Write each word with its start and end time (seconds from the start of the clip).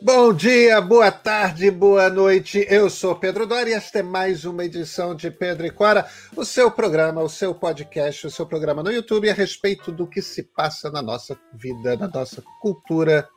Bom 0.00 0.32
dia, 0.32 0.80
boa 0.80 1.10
tarde, 1.10 1.72
boa 1.72 2.08
noite. 2.08 2.64
Eu 2.70 2.88
sou 2.88 3.16
Pedro 3.16 3.48
Dória 3.48 3.72
e 3.72 3.74
esta 3.74 3.98
é 3.98 4.02
mais 4.02 4.44
uma 4.44 4.64
edição 4.64 5.12
de 5.12 5.28
Pedro 5.28 5.66
e 5.66 5.72
Cora, 5.72 6.08
o 6.36 6.44
seu 6.44 6.70
programa, 6.70 7.20
o 7.20 7.28
seu 7.28 7.52
podcast, 7.52 8.28
o 8.28 8.30
seu 8.30 8.46
programa 8.46 8.80
no 8.80 8.92
YouTube 8.92 9.28
a 9.28 9.34
respeito 9.34 9.90
do 9.90 10.06
que 10.06 10.22
se 10.22 10.44
passa 10.44 10.88
na 10.88 11.02
nossa 11.02 11.36
vida, 11.52 11.96
na 11.96 12.06
nossa 12.06 12.40
cultura 12.60 13.28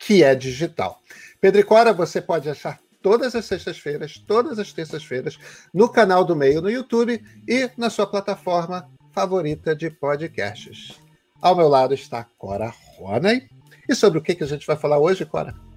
que 0.00 0.24
é 0.24 0.34
digital. 0.34 0.98
Pedro 1.40 1.60
e 1.60 1.64
Cora, 1.64 1.92
você 1.92 2.20
pode 2.20 2.50
achar 2.50 2.80
todas 3.00 3.36
as 3.36 3.44
sextas-feiras, 3.44 4.18
todas 4.26 4.58
as 4.58 4.72
terças-feiras, 4.72 5.38
no 5.72 5.88
canal 5.88 6.24
do 6.24 6.34
Meio 6.34 6.60
no 6.60 6.68
YouTube 6.68 7.22
e 7.46 7.70
na 7.76 7.88
sua 7.88 8.06
plataforma 8.06 8.90
favorita 9.12 9.76
de 9.76 9.90
podcasts. 9.90 10.98
Ao 11.40 11.54
meu 11.54 11.68
lado 11.68 11.94
está 11.94 12.26
Cora 12.36 12.74
Roney. 12.96 13.48
E 13.88 13.94
sobre 13.94 14.18
o 14.18 14.22
que, 14.22 14.34
que 14.34 14.44
a 14.44 14.46
gente 14.46 14.66
vai 14.66 14.76
falar 14.76 14.98
hoje, 14.98 15.24
Cora? 15.24 15.67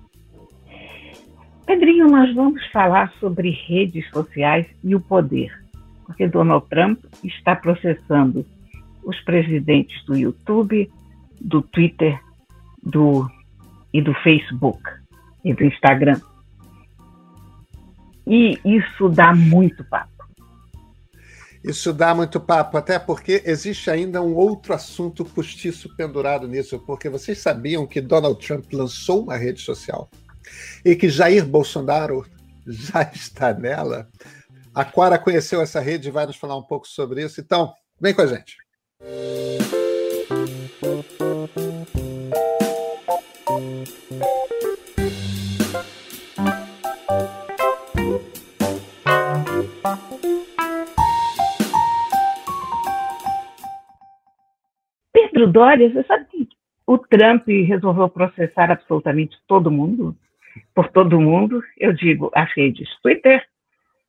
Pedrinho, 1.72 2.10
nós 2.10 2.36
vamos 2.36 2.66
falar 2.68 3.14
sobre 3.18 3.50
redes 3.50 4.06
sociais 4.10 4.68
e 4.84 4.94
o 4.94 5.00
poder, 5.00 5.58
porque 6.06 6.28
Donald 6.28 6.68
Trump 6.68 7.00
está 7.24 7.56
processando 7.56 8.46
os 9.06 9.18
presidentes 9.22 10.04
do 10.04 10.18
YouTube, 10.18 10.92
do 11.40 11.62
Twitter 11.62 12.20
do, 12.84 13.26
e 13.94 14.02
do 14.02 14.14
Facebook 14.16 14.82
e 15.46 15.54
do 15.54 15.64
Instagram. 15.64 16.20
E 18.28 18.60
isso 18.66 19.08
dá 19.08 19.34
muito 19.34 19.82
papo. 19.86 20.12
Isso 21.64 21.94
dá 21.94 22.14
muito 22.14 22.38
papo, 22.42 22.76
até 22.76 23.00
porque 23.00 23.44
existe 23.46 23.90
ainda 23.90 24.22
um 24.22 24.36
outro 24.36 24.74
assunto 24.74 25.24
postiço 25.24 25.96
pendurado 25.96 26.50
nisso, 26.50 26.78
porque 26.80 27.08
vocês 27.08 27.38
sabiam 27.38 27.88
que 27.88 28.02
Donald 28.02 28.46
Trump 28.46 28.66
lançou 28.74 29.24
uma 29.24 29.38
rede 29.38 29.62
social 29.62 30.10
e 30.84 30.96
que 30.96 31.10
Jair 31.10 31.46
Bolsonaro 31.46 32.26
já 32.68 33.04
está 33.14 33.54
nela? 33.54 34.08
A 34.74 34.86
Quara 34.86 35.20
conheceu 35.20 35.62
essa 35.62 35.82
rede 35.82 36.08
e 36.08 36.12
vai 36.12 36.26
nos 36.26 36.38
falar 36.38 36.56
um 36.56 36.64
pouco 36.64 36.88
sobre 36.88 37.24
isso. 37.24 37.42
Então, 37.42 37.74
vem 38.00 38.14
com 38.14 38.22
a 38.22 38.28
gente. 38.28 38.56
Pedro 55.12 55.52
Doria, 55.52 55.92
você 55.92 56.04
sabe 56.04 56.26
que 56.26 56.48
o 56.86 56.98
Trump 56.98 57.48
resolveu 57.48 58.08
processar 58.08 58.72
absolutamente 58.72 59.38
todo 59.48 59.72
mundo? 59.72 60.16
Por 60.74 60.90
todo 60.90 61.20
mundo, 61.20 61.64
eu 61.78 61.94
digo 61.94 62.32
as 62.34 62.52
redes 62.54 62.90
Twitter, 63.02 63.46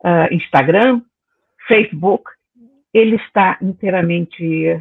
uh, 0.04 0.32
Instagram, 0.32 1.02
Facebook, 1.66 2.30
ele 2.92 3.16
está 3.16 3.58
inteiramente 3.62 4.80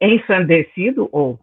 ensandecido 0.00 1.08
ou 1.12 1.38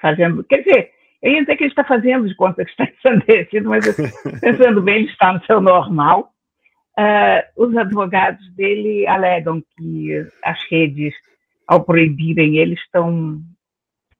fazendo, 0.00 0.42
quer 0.44 0.62
dizer, 0.62 0.90
eu 1.22 1.32
ia 1.32 1.40
dizer 1.40 1.56
que 1.56 1.64
ele 1.64 1.70
está 1.70 1.84
fazendo 1.84 2.28
de 2.28 2.34
conta 2.34 2.64
que 2.64 2.70
está 2.70 2.84
ensandecido, 2.90 3.68
mas 3.68 3.84
pensando 4.40 4.82
bem, 4.82 4.96
ele 4.96 5.10
está 5.10 5.32
no 5.32 5.44
seu 5.44 5.60
normal. 5.60 6.32
Uh, 6.98 7.64
os 7.64 7.74
advogados 7.76 8.46
dele 8.54 9.06
alegam 9.06 9.62
que 9.76 10.26
as 10.44 10.62
redes 10.70 11.14
ao 11.66 11.84
proibirem 11.84 12.58
ele, 12.58 12.74
estão 12.74 13.40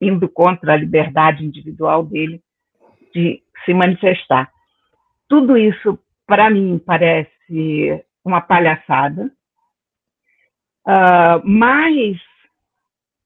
indo 0.01 0.29
contra 0.29 0.73
a 0.73 0.77
liberdade 0.77 1.45
individual 1.45 2.03
dele 2.03 2.41
de 3.15 3.43
se 3.65 3.75
manifestar. 3.75 4.51
Tudo 5.29 5.57
isso, 5.57 5.99
para 6.27 6.51
mim, 6.51 6.81
parece 6.85 8.05
uma 8.25 8.41
palhaçada, 8.41 9.31
uh, 10.87 11.42
mas 11.45 12.19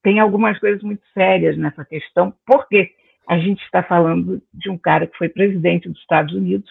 tem 0.02 0.20
algumas 0.20 0.58
coisas 0.58 0.82
muito 0.82 1.02
sérias 1.12 1.56
nessa 1.56 1.84
questão, 1.84 2.32
porque 2.46 2.92
a 3.28 3.38
gente 3.38 3.62
está 3.64 3.82
falando 3.82 4.40
de 4.54 4.70
um 4.70 4.78
cara 4.78 5.06
que 5.06 5.18
foi 5.18 5.28
presidente 5.28 5.88
dos 5.88 5.98
Estados 5.98 6.34
Unidos, 6.34 6.70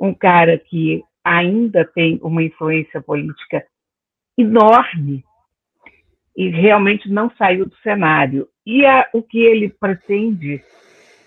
um 0.00 0.14
cara 0.14 0.56
que 0.56 1.02
ainda 1.24 1.84
tem 1.84 2.18
uma 2.22 2.42
influência 2.42 3.00
política 3.02 3.66
enorme 4.38 5.24
e 6.36 6.48
realmente 6.48 7.10
não 7.10 7.30
saiu 7.36 7.66
do 7.66 7.76
cenário. 7.78 8.48
E 8.64 8.86
a, 8.86 9.08
o 9.12 9.22
que 9.22 9.38
ele 9.38 9.68
pretende 9.68 10.62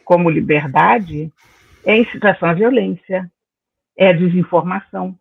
como 0.04 0.30
liberdade 0.30 1.32
é 1.86 1.98
incitação 1.98 2.50
à 2.50 2.54
violência, 2.54 3.32
é 3.98 4.14
desinformação. 4.14 5.18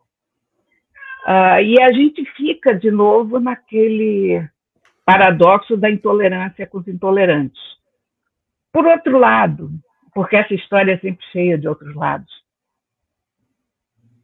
Uh, 1.26 1.62
e 1.62 1.80
a 1.80 1.92
gente 1.92 2.24
fica 2.36 2.74
de 2.74 2.90
novo 2.90 3.38
naquele 3.38 4.46
paradoxo 5.04 5.76
da 5.76 5.90
intolerância 5.90 6.66
com 6.66 6.78
os 6.78 6.88
intolerantes. 6.88 7.60
Por 8.72 8.86
outro 8.86 9.18
lado, 9.18 9.70
porque 10.14 10.36
essa 10.36 10.54
história 10.54 10.92
é 10.92 10.98
sempre 10.98 11.24
cheia 11.26 11.58
de 11.58 11.68
outros 11.68 11.94
lados, 11.94 12.42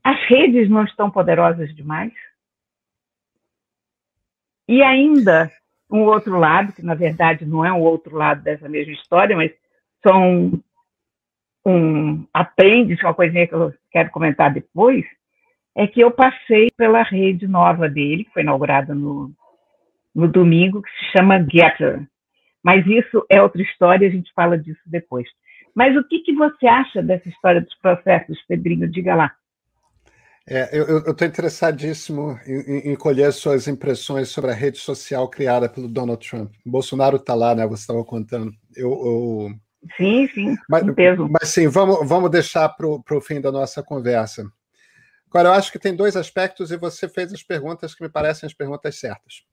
as 0.03 0.19
redes 0.27 0.71
não 0.71 0.85
estão 0.85 1.11
poderosas 1.11 1.75
demais? 1.75 2.13
E 4.67 4.83
ainda 4.83 5.53
um 5.91 6.05
outro 6.05 6.39
lado, 6.39 6.73
que 6.73 6.83
na 6.83 6.95
verdade 6.95 7.45
não 7.45 7.65
é 7.65 7.73
um 7.73 7.81
outro 7.81 8.17
lado 8.17 8.43
dessa 8.43 8.69
mesma 8.69 8.93
história, 8.93 9.37
mas 9.37 9.53
são 10.03 10.63
um 11.71 12.27
apêndice, 12.33 13.05
uma 13.05 13.15
coisinha 13.15 13.47
que 13.47 13.55
eu 13.55 13.73
quero 13.91 14.11
comentar 14.11 14.53
depois, 14.53 15.05
é 15.77 15.87
que 15.87 16.01
eu 16.01 16.11
passei 16.11 16.69
pela 16.77 17.03
rede 17.03 17.47
nova 17.47 17.89
dele, 17.89 18.25
que 18.25 18.33
foi 18.33 18.43
inaugurada 18.43 18.95
no, 18.95 19.31
no 20.15 20.27
domingo, 20.27 20.83
que 20.83 20.91
se 20.91 21.13
chama 21.17 21.47
Getter. 21.51 22.07
Mas 22.63 22.85
isso 22.87 23.25
é 23.31 23.41
outra 23.41 23.63
história, 23.63 24.09
a 24.09 24.11
gente 24.11 24.33
fala 24.35 24.59
disso 24.59 24.81
depois. 24.87 25.29
Mas 25.75 25.97
o 25.97 26.03
que, 26.09 26.21
que 26.21 26.35
você 26.35 26.67
acha 26.67 27.03
dessa 27.03 27.29
história 27.29 27.61
dos 27.61 27.75
processos, 27.77 28.37
Pedrinho? 28.49 28.91
Diga 28.91 29.15
lá. 29.15 29.33
É, 30.51 30.77
eu 30.77 31.11
estou 31.11 31.29
interessadíssimo 31.29 32.39
em, 32.47 32.91
em, 32.91 32.97
colher 32.97 33.31
suas 33.35 33.69
impressões 33.69 34.31
sobre 34.31 34.51
a 34.51 34.55
rede 34.55 34.79
social 34.79 35.29
criada 35.29 35.69
pelo 35.69 35.87
Donald 35.87 36.27
Trump. 36.27 36.51
Bolsonaro 36.65 37.17
está 37.17 37.35
lá, 37.35 37.55
né? 37.55 37.67
Você 37.67 37.83
estava 37.83 38.03
contando. 38.03 38.51
Eu, 38.75 38.91
eu... 38.91 39.51
Sim, 39.97 40.29
sim. 40.35 40.57
Mas, 40.69 40.83
mas 41.31 41.49
sim, 41.49 41.69
vamos, 41.69 42.07
vamos 42.09 42.31
deixar 42.31 42.69
para 42.71 42.87
o 42.87 43.21
fim 43.21 43.41
da 43.41 43.53
nossa 43.53 43.83
conversa. 43.83 44.51
Agora, 45.29 45.51
eu 45.51 45.53
acho 45.53 45.71
que 45.71 45.79
tem 45.79 45.95
dois 45.95 46.17
aspectos 46.17 46.71
e 46.71 46.77
você 46.77 47.09
fez 47.09 47.33
as 47.33 47.43
perguntas 47.43 47.95
que 47.95 48.03
me 48.03 48.09
parecem 48.09 48.47
as 48.47 48.55
perguntas 48.55 48.99
certas. 48.99 49.45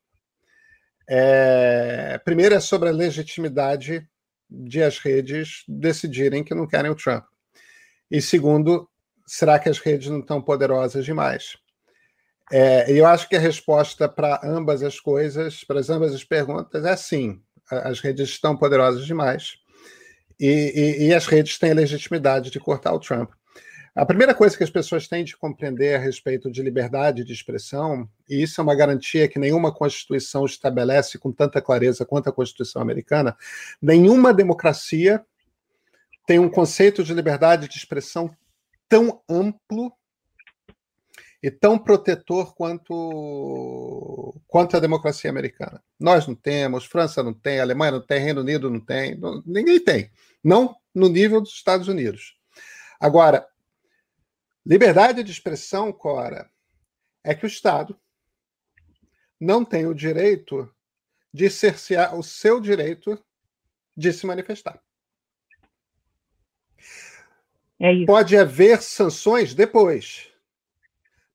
É, 1.08 2.20
primeiro 2.24 2.56
é 2.56 2.60
sobre 2.60 2.90
a 2.90 2.94
legitimidade 2.94 4.08
de 4.50 4.82
as 4.82 4.98
redes 4.98 5.64
decidirem 5.68 6.44
que 6.44 6.56
não 6.56 6.68
querem 6.68 6.90
o 6.90 6.96
Trump. 6.96 7.26
E 8.10 8.22
segundo, 8.22 8.90
será 9.28 9.60
que 9.60 9.70
as 9.70 9.80
redes 9.80 10.10
não 10.10 10.20
estão 10.20 10.42
poderosas 10.42 11.06
demais? 11.06 11.58
É, 12.52 12.92
eu 12.92 13.06
acho 13.06 13.28
que 13.28 13.36
a 13.36 13.40
resposta 13.40 14.08
para 14.08 14.40
ambas 14.44 14.82
as 14.82 15.00
coisas, 15.00 15.64
para 15.64 15.80
as 15.80 15.90
ambas 15.90 16.14
as 16.14 16.24
perguntas, 16.24 16.86
é 16.86 16.96
sim. 16.96 17.42
As 17.70 18.00
redes 18.00 18.30
estão 18.30 18.56
poderosas 18.56 19.06
demais 19.06 19.58
e, 20.40 20.48
e, 20.48 21.08
e 21.08 21.14
as 21.14 21.26
redes 21.26 21.58
têm 21.58 21.72
a 21.72 21.76
legitimidade 21.76 22.52
de 22.52 22.60
cortar 22.60 22.94
o 22.94 23.00
Trump. 23.00 23.32
A 23.96 24.06
primeira 24.06 24.36
coisa 24.36 24.58
que 24.58 24.64
as 24.64 24.70
pessoas 24.70 25.08
têm 25.08 25.24
de 25.24 25.38
compreender 25.38 25.96
a 25.96 26.00
respeito 26.00 26.52
de 26.52 26.62
liberdade 26.62 27.24
de 27.24 27.32
expressão, 27.32 28.10
e 28.30 28.44
isso 28.44 28.60
é 28.60 28.64
uma 28.64 28.76
garantia 28.76 29.26
que 29.26 29.40
nenhuma 29.40 29.74
Constituição 29.74 30.46
estabelece 30.46 31.18
com 31.18 31.32
tanta 31.32 31.62
clareza 31.62 32.06
quanto 32.06 32.28
a 32.28 32.34
Constituição 32.34 32.82
americana, 32.82 33.38
nenhuma 33.82 34.34
democracia 34.34 35.24
tem 36.28 36.40
um 36.40 36.50
conceito 36.50 37.06
de 37.06 37.14
liberdade 37.14 37.70
de 37.70 37.78
expressão 37.78 38.36
tão 38.90 39.22
amplo 39.30 39.94
e 41.46 41.52
tão 41.52 41.78
protetor 41.78 42.56
quanto, 42.56 44.34
quanto 44.48 44.76
a 44.76 44.80
democracia 44.80 45.30
americana. 45.30 45.80
Nós 46.00 46.26
não 46.26 46.34
temos, 46.34 46.86
França 46.86 47.22
não 47.22 47.36
tem, 47.36 47.60
Alemanha 47.60 47.92
não 47.92 48.02
tem, 48.02 48.20
Reino 48.20 48.42
Unido 48.42 48.68
não 48.68 48.80
tem, 48.80 49.16
não, 49.16 49.44
ninguém 49.46 49.80
tem. 49.80 50.10
Não 50.44 50.76
no 50.92 51.08
nível 51.08 51.40
dos 51.40 51.52
Estados 51.52 51.88
Unidos. 51.88 52.36
Agora, 53.00 53.48
liberdade 54.66 55.22
de 55.22 55.32
expressão, 55.32 55.94
Cora, 55.94 56.50
é 57.24 57.36
que 57.36 57.46
o 57.46 57.48
Estado 57.48 57.96
não 59.40 59.64
tem 59.64 59.86
o 59.86 59.94
direito 59.94 60.68
de 61.32 61.48
cercear 61.48 62.16
o 62.16 62.24
seu 62.24 62.60
direito 62.60 63.24
de 63.96 64.12
se 64.12 64.26
manifestar. 64.26 64.82
É 67.80 68.04
Pode 68.04 68.36
haver 68.36 68.82
sanções 68.82 69.54
depois, 69.54 70.34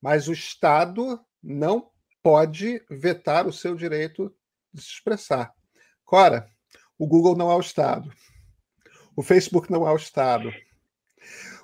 mas 0.01 0.29
o 0.29 0.33
Estado 0.33 1.21
não 1.43 1.91
pode 2.23 2.83
vetar 2.91 3.47
o 3.47 3.53
seu 3.53 3.75
direito 3.75 4.35
de 4.73 4.83
se 4.83 4.89
expressar. 4.89 5.53
Cora, 6.05 6.49
o 6.99 7.07
Google 7.07 7.37
não 7.37 7.51
é 7.51 7.55
o 7.55 7.61
Estado. 7.61 8.13
O 9.17 9.23
Facebook 9.23 9.71
não 9.71 9.87
é 9.87 9.93
o 9.93 9.97
Estado. 9.97 10.53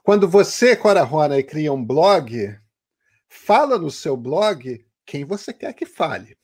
Quando 0.03 0.29
você, 0.29 0.77
Cora 0.77 1.03
Rona, 1.03 1.43
cria 1.43 1.73
um 1.73 1.85
blog, 1.85 2.59
fala 3.29 3.79
no 3.79 3.91
seu 3.91 4.17
blog 4.17 4.87
quem 5.05 5.25
você 5.25 5.53
quer 5.53 5.73
que 5.73 5.87
fale. 5.87 6.37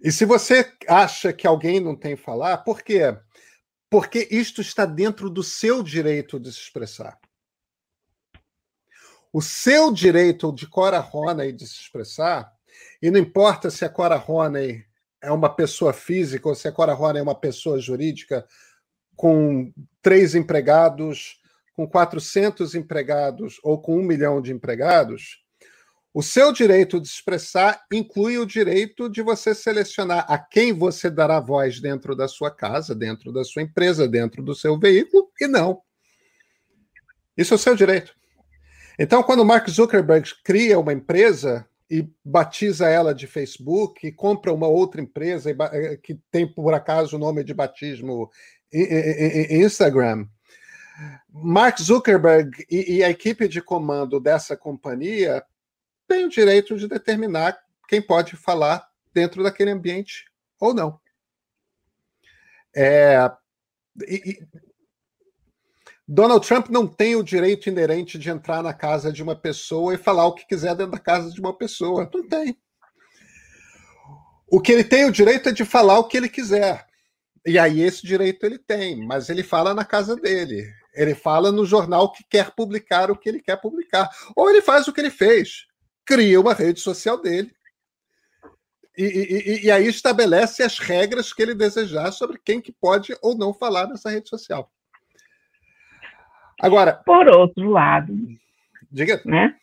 E 0.00 0.12
se 0.12 0.24
você 0.24 0.70
acha 0.88 1.32
que 1.32 1.46
alguém 1.46 1.80
não 1.80 1.96
tem 1.96 2.16
que 2.16 2.22
falar, 2.22 2.58
por 2.58 2.82
quê? 2.82 3.16
Porque 3.88 4.28
isto 4.30 4.60
está 4.60 4.84
dentro 4.84 5.30
do 5.30 5.42
seu 5.42 5.82
direito 5.82 6.38
de 6.38 6.52
se 6.52 6.58
expressar. 6.58 7.18
O 9.34 9.42
seu 9.42 9.90
direito 9.90 10.52
de 10.52 10.64
Cora 10.64 11.00
Roney 11.00 11.50
de 11.50 11.66
se 11.66 11.80
expressar, 11.80 12.52
e 13.02 13.10
não 13.10 13.18
importa 13.18 13.68
se 13.68 13.84
a 13.84 13.88
Cora 13.88 14.14
Roney 14.14 14.84
é 15.20 15.32
uma 15.32 15.52
pessoa 15.52 15.92
física 15.92 16.48
ou 16.48 16.54
se 16.54 16.68
a 16.68 16.72
Cora 16.72 16.92
Roney 16.92 17.18
é 17.18 17.22
uma 17.24 17.34
pessoa 17.34 17.80
jurídica 17.80 18.46
com 19.16 19.72
três 20.00 20.36
empregados, 20.36 21.40
com 21.72 21.84
400 21.84 22.76
empregados 22.76 23.58
ou 23.64 23.82
com 23.82 23.98
um 23.98 24.04
milhão 24.04 24.40
de 24.40 24.52
empregados, 24.52 25.42
o 26.14 26.22
seu 26.22 26.52
direito 26.52 27.00
de 27.00 27.08
expressar 27.08 27.84
inclui 27.92 28.38
o 28.38 28.46
direito 28.46 29.10
de 29.10 29.20
você 29.20 29.52
selecionar 29.52 30.26
a 30.28 30.38
quem 30.38 30.72
você 30.72 31.10
dará 31.10 31.40
voz 31.40 31.80
dentro 31.80 32.14
da 32.14 32.28
sua 32.28 32.52
casa, 32.52 32.94
dentro 32.94 33.32
da 33.32 33.42
sua 33.42 33.62
empresa, 33.62 34.06
dentro 34.06 34.44
do 34.44 34.54
seu 34.54 34.78
veículo 34.78 35.28
e 35.40 35.48
não. 35.48 35.82
Isso 37.36 37.52
é 37.52 37.56
o 37.56 37.58
seu 37.58 37.74
direito. 37.74 38.14
Então, 38.98 39.22
quando 39.22 39.44
Mark 39.44 39.68
Zuckerberg 39.68 40.30
cria 40.44 40.78
uma 40.78 40.92
empresa 40.92 41.68
e 41.90 42.08
batiza 42.24 42.88
ela 42.88 43.14
de 43.14 43.26
Facebook 43.26 44.06
e 44.06 44.12
compra 44.12 44.52
uma 44.52 44.68
outra 44.68 45.00
empresa 45.00 45.50
eh, 45.50 45.96
que 46.02 46.14
tem 46.30 46.46
por 46.46 46.72
acaso 46.72 47.16
o 47.16 47.18
nome 47.18 47.44
de 47.44 47.52
batismo 47.52 48.30
Instagram, 49.50 50.26
Mark 51.28 51.78
Zuckerberg 51.80 52.66
e, 52.70 53.02
a 53.02 53.10
equipe 53.10 53.48
de 53.48 53.60
comando 53.60 54.20
dessa 54.20 54.56
companhia 54.56 55.44
tem 56.08 56.24
o 56.24 56.28
direito 56.28 56.76
de 56.76 56.88
determinar 56.88 57.58
quem 57.88 58.00
pode 58.00 58.36
falar 58.36 58.88
dentro 59.12 59.42
daquele 59.42 59.70
ambiente 59.70 60.26
ou 60.60 60.72
não. 60.72 61.00
É, 62.74 63.30
e, 64.08 64.44
Donald 66.06 66.46
Trump 66.46 66.68
não 66.68 66.86
tem 66.86 67.16
o 67.16 67.22
direito 67.22 67.68
inerente 67.68 68.18
de 68.18 68.28
entrar 68.30 68.62
na 68.62 68.74
casa 68.74 69.12
de 69.12 69.22
uma 69.22 69.34
pessoa 69.34 69.94
e 69.94 69.98
falar 69.98 70.26
o 70.26 70.34
que 70.34 70.46
quiser 70.46 70.74
dentro 70.74 70.92
da 70.92 70.98
casa 70.98 71.30
de 71.30 71.40
uma 71.40 71.56
pessoa. 71.56 72.08
Não 72.12 72.28
tem. 72.28 72.56
O 74.50 74.60
que 74.60 74.72
ele 74.72 74.84
tem 74.84 75.06
o 75.06 75.12
direito 75.12 75.48
é 75.48 75.52
de 75.52 75.64
falar 75.64 75.98
o 75.98 76.04
que 76.04 76.16
ele 76.16 76.28
quiser. 76.28 76.86
E 77.46 77.58
aí 77.58 77.80
esse 77.80 78.06
direito 78.06 78.44
ele 78.44 78.58
tem, 78.58 79.04
mas 79.06 79.28
ele 79.28 79.42
fala 79.42 79.74
na 79.74 79.84
casa 79.84 80.14
dele. 80.16 80.70
Ele 80.94 81.14
fala 81.14 81.50
no 81.50 81.64
jornal 81.64 82.12
que 82.12 82.22
quer 82.28 82.50
publicar 82.54 83.10
o 83.10 83.16
que 83.16 83.28
ele 83.28 83.40
quer 83.40 83.60
publicar. 83.60 84.08
Ou 84.36 84.48
ele 84.48 84.62
faz 84.62 84.86
o 84.86 84.92
que 84.92 85.00
ele 85.00 85.10
fez 85.10 85.66
cria 86.04 86.40
uma 86.40 86.52
rede 86.52 86.80
social 86.80 87.20
dele. 87.20 87.50
E, 88.96 89.04
e, 89.04 89.64
e, 89.64 89.70
aí 89.72 89.88
estabelece 89.88 90.62
as 90.62 90.78
regras 90.78 91.32
que 91.32 91.42
ele 91.42 91.54
desejar 91.54 92.12
sobre 92.12 92.38
quem 92.38 92.60
que 92.60 92.70
pode 92.70 93.16
ou 93.20 93.36
não 93.36 93.52
falar 93.52 93.88
nessa 93.88 94.08
rede 94.08 94.28
social. 94.28 94.70
Agora. 96.60 96.92
Por 97.04 97.28
outro 97.28 97.68
lado, 97.70 98.14
diga. 98.90 99.20
Né? 99.24 99.54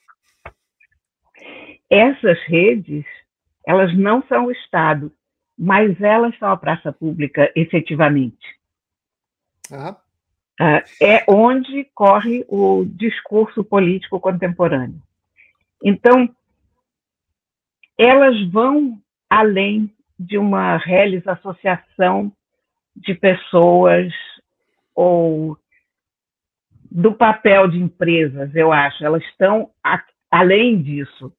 Essas 1.89 2.39
redes, 2.43 3.05
elas 3.65 3.95
não 3.97 4.23
são 4.27 4.45
o 4.45 4.51
Estado, 4.51 5.11
mas 5.57 5.99
elas 6.01 6.37
são 6.37 6.49
a 6.49 6.57
praça 6.57 6.91
pública 6.91 7.51
efetivamente. 7.55 8.59
Uhum. 9.69 9.95
é 11.01 11.23
onde 11.29 11.85
corre 11.95 12.45
o 12.49 12.83
discurso 12.85 13.63
político 13.63 14.19
contemporâneo. 14.19 15.01
Então, 15.81 16.29
elas 17.97 18.35
vão 18.51 19.01
além 19.29 19.89
de 20.19 20.37
uma 20.37 20.77
reles 20.77 21.25
associação 21.25 22.31
de 22.95 23.15
pessoas 23.15 24.13
ou 24.93 25.57
do 26.91 27.13
papel 27.13 27.69
de 27.69 27.77
empresas, 27.77 28.53
eu 28.53 28.73
acho. 28.73 29.03
Elas 29.03 29.23
estão 29.23 29.71
a, 29.81 30.03
além 30.29 30.81
disso. 30.81 31.33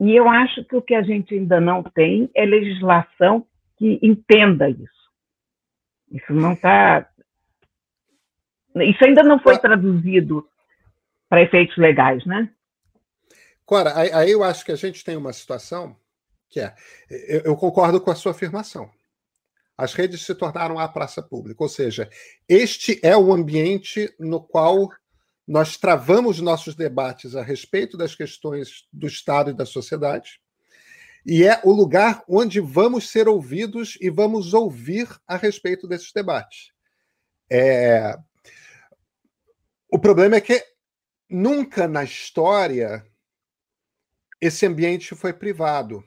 E 0.00 0.14
eu 0.14 0.28
acho 0.28 0.64
que 0.64 0.76
o 0.76 0.82
que 0.82 0.94
a 0.94 1.02
gente 1.02 1.34
ainda 1.34 1.60
não 1.60 1.82
tem 1.82 2.30
é 2.32 2.46
legislação 2.46 3.44
que 3.76 3.98
entenda 4.00 4.70
isso. 4.70 5.10
Isso 6.12 6.32
não 6.32 6.52
está. 6.52 7.08
Isso 8.76 9.04
ainda 9.04 9.24
não 9.24 9.40
foi 9.40 9.58
traduzido 9.58 10.48
para 11.28 11.42
efeitos 11.42 11.76
legais, 11.76 12.24
né? 12.24 12.48
Cora, 13.66 13.92
aí 13.98 14.30
eu 14.30 14.44
acho 14.44 14.64
que 14.64 14.72
a 14.72 14.76
gente 14.76 15.04
tem 15.04 15.16
uma 15.16 15.32
situação 15.32 15.96
que 16.48 16.60
é, 16.60 16.74
eu, 17.10 17.40
eu 17.40 17.56
concordo 17.56 18.00
com 18.00 18.10
a 18.10 18.14
sua 18.14 18.32
afirmação. 18.32 18.90
As 19.78 19.94
redes 19.94 20.22
se 20.22 20.34
tornaram 20.34 20.76
a 20.76 20.88
praça 20.88 21.22
pública, 21.22 21.62
ou 21.62 21.68
seja, 21.68 22.10
este 22.48 22.98
é 23.00 23.16
o 23.16 23.32
ambiente 23.32 24.12
no 24.18 24.42
qual 24.42 24.90
nós 25.46 25.76
travamos 25.76 26.40
nossos 26.40 26.74
debates 26.74 27.36
a 27.36 27.42
respeito 27.42 27.96
das 27.96 28.12
questões 28.12 28.88
do 28.92 29.06
Estado 29.06 29.50
e 29.50 29.54
da 29.54 29.64
sociedade, 29.64 30.40
e 31.24 31.44
é 31.44 31.60
o 31.62 31.72
lugar 31.72 32.24
onde 32.28 32.58
vamos 32.58 33.08
ser 33.08 33.28
ouvidos 33.28 33.96
e 34.00 34.10
vamos 34.10 34.52
ouvir 34.52 35.08
a 35.28 35.36
respeito 35.36 35.86
desses 35.86 36.12
debates. 36.12 36.72
É... 37.48 38.18
O 39.88 39.98
problema 39.98 40.36
é 40.36 40.40
que 40.40 40.60
nunca 41.30 41.86
na 41.86 42.02
história 42.02 43.06
esse 44.40 44.66
ambiente 44.66 45.14
foi 45.14 45.32
privado. 45.32 46.02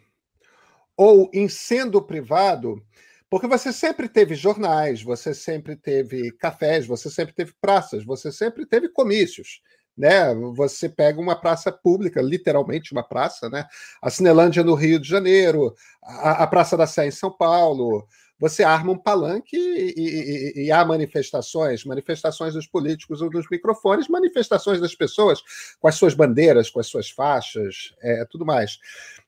Ou, 0.97 1.29
em 1.33 1.47
sendo 1.47 2.01
privado, 2.01 2.83
porque 3.31 3.47
você 3.47 3.71
sempre 3.71 4.09
teve 4.09 4.35
jornais, 4.35 5.01
você 5.01 5.33
sempre 5.33 5.77
teve 5.77 6.33
cafés, 6.33 6.85
você 6.85 7.09
sempre 7.09 7.33
teve 7.33 7.53
praças, 7.61 8.03
você 8.03 8.29
sempre 8.29 8.65
teve 8.65 8.89
comícios. 8.89 9.61
Né? 9.97 10.35
Você 10.53 10.89
pega 10.89 11.19
uma 11.19 11.39
praça 11.39 11.71
pública, 11.71 12.21
literalmente 12.21 12.91
uma 12.91 13.07
praça, 13.07 13.49
né? 13.49 13.65
A 14.01 14.09
Cinelândia 14.09 14.63
no 14.63 14.73
Rio 14.73 14.99
de 14.99 15.07
Janeiro, 15.07 15.73
a, 16.03 16.43
a 16.43 16.47
Praça 16.47 16.75
da 16.75 16.85
Sé 16.85 17.07
em 17.07 17.11
São 17.11 17.31
Paulo, 17.31 18.05
você 18.41 18.63
arma 18.63 18.91
um 18.91 18.97
palanque 18.97 19.55
e, 19.55 19.93
e, 19.95 20.65
e, 20.65 20.71
há 20.71 20.83
manifestações, 20.83 21.85
manifestações 21.85 22.55
dos 22.55 22.65
políticos 22.65 23.21
ou 23.21 23.29
dos 23.29 23.47
microfones, 23.51 24.07
manifestações 24.07 24.81
das 24.81 24.95
pessoas 24.95 25.43
com 25.79 25.87
as 25.87 25.93
suas 25.93 26.15
bandeiras, 26.15 26.67
com 26.67 26.79
as 26.79 26.87
suas 26.87 27.11
faixas, 27.11 27.93
é, 28.01 28.25
tudo 28.25 28.43
mais. 28.43 28.79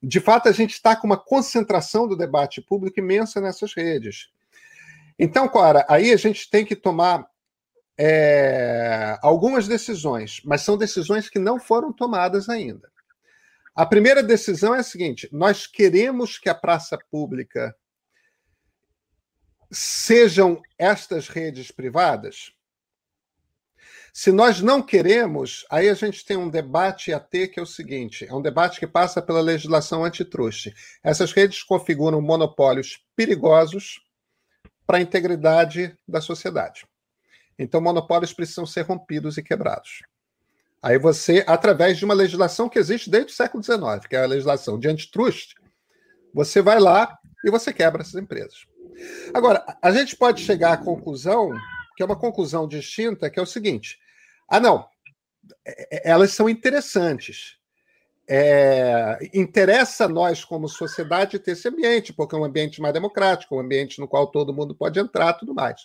De 0.01 0.19
fato, 0.19 0.49
a 0.49 0.51
gente 0.51 0.71
está 0.71 0.95
com 0.95 1.05
uma 1.05 1.15
concentração 1.15 2.07
do 2.07 2.17
debate 2.17 2.59
público 2.59 2.99
imensa 2.99 3.39
nessas 3.39 3.75
redes. 3.75 4.31
Então, 5.19 5.47
Cora, 5.47 5.85
aí 5.87 6.11
a 6.11 6.17
gente 6.17 6.49
tem 6.49 6.65
que 6.65 6.75
tomar 6.75 7.27
é, 7.95 9.15
algumas 9.21 9.67
decisões, 9.67 10.41
mas 10.43 10.61
são 10.61 10.75
decisões 10.75 11.29
que 11.29 11.37
não 11.37 11.59
foram 11.59 11.93
tomadas 11.93 12.49
ainda. 12.49 12.91
A 13.75 13.85
primeira 13.85 14.23
decisão 14.23 14.73
é 14.73 14.79
a 14.79 14.83
seguinte: 14.83 15.29
nós 15.31 15.67
queremos 15.67 16.39
que 16.39 16.49
a 16.49 16.55
praça 16.55 16.97
pública 17.11 17.75
sejam 19.73 20.61
estas 20.77 21.27
redes 21.27 21.71
privadas? 21.71 22.53
Se 24.13 24.31
nós 24.31 24.61
não 24.61 24.79
queremos, 24.79 25.65
aí 25.71 25.89
a 25.89 25.95
gente 25.95 26.23
tem 26.23 26.37
um 26.37 26.47
debate 26.47 27.11
a 27.11 27.19
ter 27.19 27.47
que 27.47 27.59
é 27.59 27.63
o 27.63 27.65
seguinte: 27.65 28.25
é 28.29 28.33
um 28.33 28.41
debate 28.41 28.79
que 28.79 28.85
passa 28.85 29.21
pela 29.21 29.41
legislação 29.41 30.05
antitruste. 30.05 30.73
Essas 31.03 31.31
redes 31.31 31.63
configuram 31.63 32.21
monopólios 32.21 33.03
perigosos 33.15 34.01
para 34.85 34.99
a 34.99 35.01
integridade 35.01 35.97
da 36.07 36.21
sociedade. 36.21 36.85
Então, 37.57 37.81
monopólios 37.81 38.33
precisam 38.33 38.65
ser 38.65 38.81
rompidos 38.81 39.37
e 39.37 39.43
quebrados. 39.43 40.03
Aí 40.81 40.99
você, 40.99 41.43
através 41.47 41.97
de 41.97 42.05
uma 42.05 42.13
legislação 42.13 42.69
que 42.69 42.77
existe 42.77 43.09
desde 43.09 43.31
o 43.31 43.35
século 43.35 43.63
XIX, 43.63 44.05
que 44.07 44.15
é 44.15 44.23
a 44.23 44.27
legislação 44.27 44.77
de 44.77 44.87
antitruste, 44.87 45.55
você 46.33 46.61
vai 46.61 46.79
lá 46.79 47.17
e 47.43 47.49
você 47.49 47.73
quebra 47.73 48.01
essas 48.01 48.15
empresas. 48.15 48.65
Agora, 49.33 49.63
a 49.81 49.91
gente 49.91 50.15
pode 50.15 50.41
chegar 50.41 50.73
à 50.73 50.77
conclusão, 50.77 51.51
que 51.95 52.03
é 52.03 52.05
uma 52.05 52.19
conclusão 52.19 52.67
distinta, 52.67 53.29
que 53.29 53.39
é 53.39 53.43
o 53.43 53.47
seguinte: 53.47 53.99
ah, 54.47 54.59
não, 54.59 54.87
é, 55.65 55.97
é, 55.97 56.11
elas 56.11 56.31
são 56.31 56.49
interessantes. 56.49 57.57
É, 58.25 59.17
interessa 59.33 60.05
a 60.05 60.07
nós, 60.09 60.45
como 60.45 60.69
sociedade, 60.69 61.37
ter 61.39 61.51
esse 61.51 61.67
ambiente, 61.67 62.13
porque 62.13 62.33
é 62.33 62.37
um 62.37 62.45
ambiente 62.45 62.81
mais 62.81 62.93
democrático, 62.93 63.55
um 63.55 63.59
ambiente 63.59 63.99
no 63.99 64.07
qual 64.07 64.27
todo 64.27 64.53
mundo 64.53 64.73
pode 64.73 64.97
entrar 64.97 65.33
tudo 65.33 65.53
mais. 65.53 65.81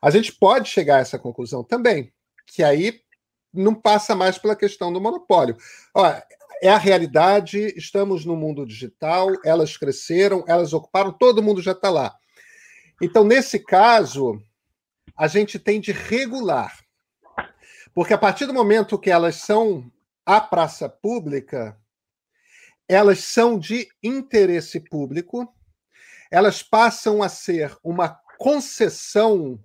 A 0.00 0.10
gente 0.10 0.32
pode 0.32 0.68
chegar 0.70 0.96
a 0.96 1.00
essa 1.00 1.18
conclusão 1.18 1.62
também, 1.62 2.10
que 2.46 2.62
aí 2.62 3.00
não 3.52 3.74
passa 3.74 4.14
mais 4.14 4.38
pela 4.38 4.56
questão 4.56 4.92
do 4.92 5.00
monopólio. 5.00 5.56
Olha, 5.94 6.24
é 6.62 6.70
a 6.70 6.78
realidade, 6.78 7.74
estamos 7.76 8.24
no 8.24 8.34
mundo 8.34 8.64
digital, 8.64 9.28
elas 9.44 9.76
cresceram, 9.76 10.42
elas 10.48 10.72
ocuparam, 10.72 11.12
todo 11.12 11.42
mundo 11.42 11.60
já 11.60 11.72
está 11.72 11.90
lá. 11.90 12.16
Então, 13.00 13.24
nesse 13.24 13.58
caso, 13.58 14.40
a 15.16 15.26
gente 15.26 15.58
tem 15.58 15.80
de 15.80 15.92
regular. 15.92 16.78
Porque 17.94 18.12
a 18.12 18.18
partir 18.18 18.46
do 18.46 18.54
momento 18.54 18.98
que 18.98 19.10
elas 19.10 19.36
são 19.36 19.90
a 20.26 20.40
praça 20.40 20.88
pública, 20.88 21.78
elas 22.88 23.20
são 23.20 23.58
de 23.58 23.88
interesse 24.02 24.80
público, 24.80 25.52
elas 26.30 26.62
passam 26.62 27.22
a 27.22 27.28
ser 27.28 27.76
uma 27.82 28.08
concessão 28.38 29.62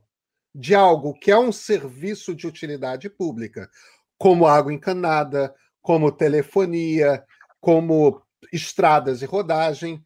de 0.54 0.76
algo 0.76 1.14
que 1.14 1.32
é 1.32 1.38
um 1.38 1.52
serviço 1.52 2.36
de 2.36 2.48
utilidade 2.48 3.10
pública, 3.10 3.70
como 4.18 4.48
água 4.48 4.74
encanada, 4.74 5.56
como 5.82 6.12
telefonia, 6.12 7.24
como 7.60 8.22
estradas 8.52 9.22
e 9.22 9.26
rodagem. 9.26 10.04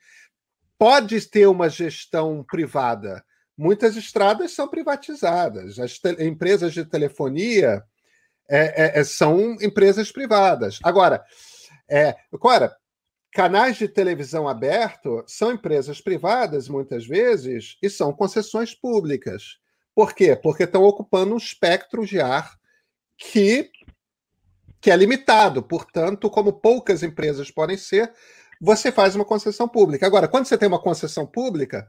Pode 0.83 1.21
ter 1.29 1.47
uma 1.47 1.69
gestão 1.69 2.43
privada. 2.43 3.23
Muitas 3.57 3.95
estradas 3.95 4.51
são 4.51 4.67
privatizadas. 4.67 5.79
As 5.79 5.97
empresas 6.19 6.73
de 6.73 6.83
telefonia 6.83 7.81
é, 8.49 8.97
é, 8.97 8.99
é, 8.99 9.03
são 9.05 9.53
empresas 9.61 10.11
privadas. 10.11 10.79
Agora, 10.83 11.23
é, 11.89 12.13
agora, 12.33 12.75
canais 13.31 13.77
de 13.77 13.87
televisão 13.87 14.45
aberto 14.45 15.23
são 15.25 15.53
empresas 15.53 16.01
privadas, 16.01 16.67
muitas 16.67 17.07
vezes, 17.07 17.77
e 17.81 17.89
são 17.89 18.11
concessões 18.11 18.75
públicas. 18.75 19.59
Por 19.95 20.13
quê? 20.13 20.35
Porque 20.35 20.63
estão 20.63 20.83
ocupando 20.83 21.33
um 21.33 21.37
espectro 21.37 22.05
de 22.05 22.19
ar 22.19 22.59
que, 23.17 23.71
que 24.81 24.91
é 24.91 24.97
limitado. 24.97 25.63
Portanto, 25.63 26.29
como 26.29 26.51
poucas 26.51 27.03
empresas 27.03 27.49
podem 27.49 27.77
ser, 27.77 28.11
você 28.63 28.93
faz 28.93 29.13
uma 29.13 29.25
concessão 29.25 29.67
pública. 29.67 30.07
Agora, 30.07 30.25
quando 30.25 30.45
você 30.45 30.57
tem 30.57 30.69
uma 30.69 30.81
concessão 30.81 31.27
pública, 31.27 31.85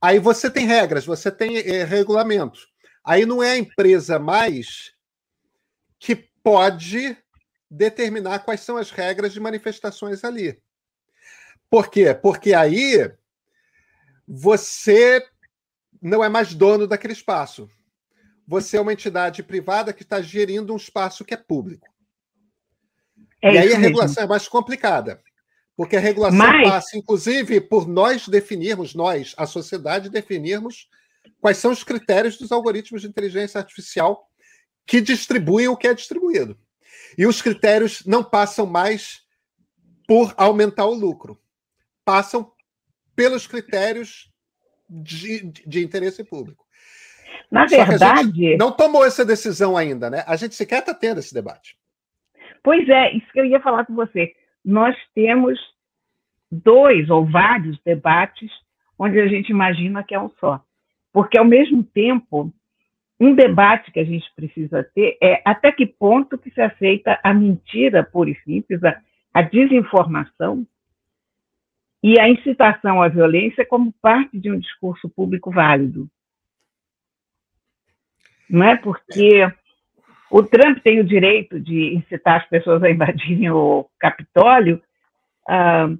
aí 0.00 0.18
você 0.18 0.50
tem 0.50 0.66
regras, 0.66 1.04
você 1.04 1.30
tem 1.30 1.58
é, 1.58 1.84
regulamentos. 1.84 2.66
Aí 3.04 3.26
não 3.26 3.42
é 3.42 3.50
a 3.50 3.58
empresa 3.58 4.18
mais 4.18 4.94
que 5.98 6.16
pode 6.42 7.14
determinar 7.70 8.38
quais 8.38 8.62
são 8.62 8.78
as 8.78 8.90
regras 8.90 9.34
de 9.34 9.40
manifestações 9.40 10.24
ali. 10.24 10.58
Por 11.68 11.90
quê? 11.90 12.14
Porque 12.14 12.54
aí 12.54 13.12
você 14.26 15.22
não 16.00 16.24
é 16.24 16.28
mais 16.30 16.54
dono 16.54 16.86
daquele 16.86 17.12
espaço. 17.12 17.68
Você 18.48 18.78
é 18.78 18.80
uma 18.80 18.94
entidade 18.94 19.42
privada 19.42 19.92
que 19.92 20.04
está 20.04 20.22
gerindo 20.22 20.72
um 20.72 20.76
espaço 20.76 21.22
que 21.22 21.34
é 21.34 21.36
público. 21.36 21.86
É 23.42 23.52
e 23.52 23.58
aí 23.58 23.74
a 23.74 23.78
regulação 23.78 24.22
mesmo. 24.22 24.24
é 24.24 24.26
mais 24.26 24.48
complicada. 24.48 25.22
Porque 25.82 25.96
a 25.96 26.00
regulação 26.00 26.38
Mas... 26.38 26.68
passa, 26.68 26.96
inclusive, 26.96 27.60
por 27.60 27.88
nós 27.88 28.28
definirmos, 28.28 28.94
nós, 28.94 29.34
a 29.36 29.46
sociedade, 29.46 30.08
definirmos 30.08 30.88
quais 31.40 31.56
são 31.56 31.72
os 31.72 31.82
critérios 31.82 32.38
dos 32.38 32.52
algoritmos 32.52 33.02
de 33.02 33.08
inteligência 33.08 33.58
artificial 33.58 34.30
que 34.86 35.00
distribuem 35.00 35.66
o 35.66 35.76
que 35.76 35.88
é 35.88 35.92
distribuído. 35.92 36.56
E 37.18 37.26
os 37.26 37.42
critérios 37.42 38.06
não 38.06 38.22
passam 38.22 38.64
mais 38.64 39.22
por 40.06 40.32
aumentar 40.36 40.86
o 40.86 40.94
lucro, 40.94 41.36
passam 42.04 42.52
pelos 43.16 43.48
critérios 43.48 44.32
de, 44.88 45.50
de 45.66 45.82
interesse 45.82 46.22
público. 46.22 46.64
Na 47.50 47.66
Só 47.66 47.84
verdade. 47.84 48.56
não 48.56 48.70
tomou 48.70 49.04
essa 49.04 49.24
decisão 49.24 49.76
ainda, 49.76 50.08
né? 50.08 50.22
A 50.28 50.36
gente 50.36 50.54
sequer 50.54 50.78
está 50.78 50.94
tendo 50.94 51.18
esse 51.18 51.34
debate. 51.34 51.76
Pois 52.62 52.88
é, 52.88 53.16
isso 53.16 53.26
que 53.32 53.40
eu 53.40 53.46
ia 53.46 53.60
falar 53.60 53.84
com 53.84 53.96
você. 53.96 54.32
Nós 54.64 54.96
temos 55.12 55.58
dois 56.52 57.08
ou 57.08 57.24
vários 57.24 57.80
debates 57.82 58.50
onde 58.98 59.18
a 59.18 59.26
gente 59.26 59.48
imagina 59.48 60.04
que 60.04 60.14
é 60.14 60.20
um 60.20 60.28
só. 60.38 60.62
Porque, 61.12 61.38
ao 61.38 61.44
mesmo 61.44 61.82
tempo, 61.82 62.52
um 63.18 63.34
debate 63.34 63.90
que 63.90 64.00
a 64.00 64.04
gente 64.04 64.30
precisa 64.36 64.84
ter 64.94 65.16
é 65.22 65.40
até 65.44 65.72
que 65.72 65.86
ponto 65.86 66.36
que 66.36 66.50
se 66.50 66.60
aceita 66.60 67.18
a 67.22 67.32
mentira 67.32 68.04
pura 68.04 68.30
e 68.30 68.36
simples, 68.42 68.82
a, 68.84 69.00
a 69.32 69.42
desinformação 69.42 70.66
e 72.02 72.18
a 72.18 72.28
incitação 72.28 73.00
à 73.00 73.08
violência 73.08 73.64
como 73.64 73.92
parte 74.02 74.38
de 74.38 74.50
um 74.50 74.58
discurso 74.58 75.08
público 75.08 75.50
válido. 75.50 76.08
Não 78.50 78.66
é 78.66 78.76
porque 78.76 79.50
o 80.30 80.42
Trump 80.42 80.78
tem 80.78 81.00
o 81.00 81.04
direito 81.04 81.60
de 81.60 81.94
incitar 81.94 82.40
as 82.40 82.48
pessoas 82.48 82.82
a 82.82 82.90
invadirem 82.90 83.50
o 83.50 83.88
Capitólio, 83.98 84.82
uh, 85.48 85.98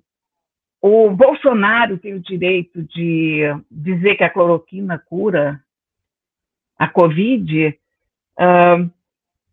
o 0.82 1.10
Bolsonaro 1.10 1.96
tem 1.96 2.12
o 2.12 2.20
direito 2.20 2.82
de 2.82 3.42
dizer 3.70 4.16
que 4.16 4.24
a 4.24 4.30
cloroquina 4.30 4.98
cura 4.98 5.62
a 6.76 6.88
Covid, 6.88 7.78
uh, 8.40 8.90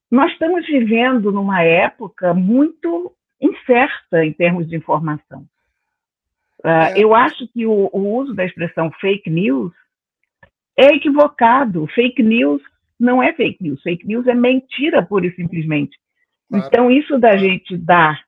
nós 0.10 0.32
estamos 0.32 0.66
vivendo 0.66 1.32
numa 1.32 1.62
época 1.62 2.34
muito 2.34 3.16
incerta 3.40 4.26
em 4.26 4.34
termos 4.34 4.68
de 4.68 4.76
informação. 4.76 5.46
Uh. 6.64 6.98
Eu 6.98 7.14
acho 7.14 7.48
que 7.50 7.64
o, 7.68 7.92
o, 7.94 8.16
uso 8.18 8.34
da 8.34 8.44
expressão 8.44 8.92
fake 9.00 9.30
news 9.30 9.72
é 10.76 10.96
equivocado. 10.96 11.86
Fake 11.94 12.24
news 12.24 12.60
não 13.00 13.22
é 13.22 13.34
fake 13.34 13.64
news. 13.64 13.80
Fake 13.84 14.08
news 14.08 14.26
é 14.26 14.34
mentira, 14.34 15.06
pura 15.06 15.28
e 15.28 15.36
simplesmente. 15.36 15.96
Claro. 16.50 16.66
Então, 16.66 16.92
isso 16.92 17.20
da 17.20 17.38
gente 17.38 17.78
dar 17.78 18.20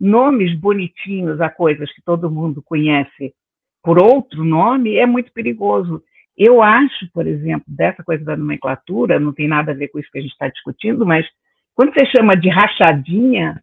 nomes 0.00 0.54
bonitinhos 0.58 1.40
a 1.40 1.48
coisas 1.48 1.92
que 1.92 2.02
todo 2.02 2.30
mundo 2.30 2.62
conhece 2.62 3.34
por 3.82 4.02
outro 4.02 4.42
nome 4.44 4.96
é 4.96 5.06
muito 5.06 5.30
perigoso. 5.32 6.02
Eu 6.36 6.62
acho, 6.62 7.08
por 7.12 7.26
exemplo, 7.26 7.64
dessa 7.68 8.02
coisa 8.02 8.24
da 8.24 8.36
nomenclatura, 8.36 9.20
não 9.20 9.32
tem 9.32 9.46
nada 9.46 9.72
a 9.72 9.74
ver 9.74 9.88
com 9.88 9.98
isso 9.98 10.10
que 10.10 10.18
a 10.18 10.22
gente 10.22 10.32
está 10.32 10.48
discutindo, 10.48 11.04
mas 11.04 11.26
quando 11.74 11.92
você 11.92 12.06
chama 12.06 12.34
de 12.34 12.48
rachadinha 12.48 13.62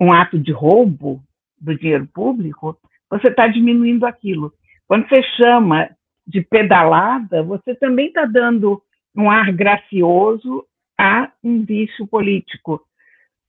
um 0.00 0.12
ato 0.12 0.38
de 0.38 0.50
roubo 0.50 1.22
do 1.60 1.76
dinheiro 1.76 2.08
público, 2.12 2.76
você 3.08 3.28
está 3.28 3.46
diminuindo 3.46 4.04
aquilo. 4.04 4.52
Quando 4.88 5.08
você 5.08 5.22
chama 5.36 5.90
de 6.26 6.40
pedalada, 6.40 7.42
você 7.42 7.74
também 7.74 8.08
está 8.08 8.24
dando 8.24 8.82
um 9.14 9.30
ar 9.30 9.52
gracioso 9.52 10.64
a 10.98 11.30
um 11.44 11.64
vício 11.64 12.06
político. 12.06 12.82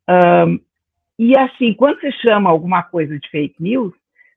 Um, 0.10 0.60
e 1.18 1.38
assim, 1.38 1.74
quando 1.74 2.00
você 2.00 2.12
chama 2.12 2.50
alguma 2.50 2.84
coisa 2.84 3.20
de 3.20 3.30
fake 3.30 3.62
news, 3.62 3.94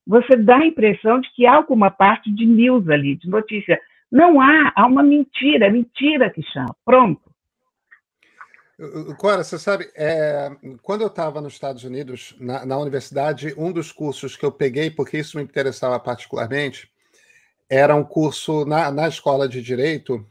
você 0.06 0.36
dá 0.36 0.56
a 0.56 0.66
impressão 0.66 1.20
de 1.20 1.30
que 1.32 1.46
há 1.46 1.54
alguma 1.54 1.90
parte 1.90 2.30
de 2.30 2.44
news 2.44 2.88
ali, 2.88 3.16
de 3.16 3.28
notícia. 3.28 3.80
Não 4.10 4.40
há, 4.40 4.72
há 4.76 4.86
uma 4.86 5.02
mentira, 5.02 5.66
é 5.66 5.70
mentira 5.70 6.30
que 6.30 6.42
chama. 6.42 6.76
Pronto. 6.84 7.34
Cora, 9.18 9.44
você 9.44 9.56
sabe, 9.56 9.88
é, 9.94 10.50
quando 10.82 11.02
eu 11.02 11.06
estava 11.06 11.40
nos 11.40 11.52
Estados 11.52 11.84
Unidos, 11.84 12.36
na, 12.40 12.66
na, 12.66 12.76
universidade, 12.76 13.54
um 13.56 13.72
dos 13.72 13.92
cursos 13.92 14.36
que 14.36 14.44
eu 14.44 14.50
peguei, 14.50 14.90
porque 14.90 15.16
isso 15.16 15.36
me 15.36 15.44
interessava 15.44 15.98
particularmente, 16.00 16.90
era 17.70 17.94
um 17.94 18.04
curso 18.04 18.64
na, 18.64 18.90
na 18.90 19.08
escola 19.08 19.48
de 19.48 19.62
Direito 19.62 20.26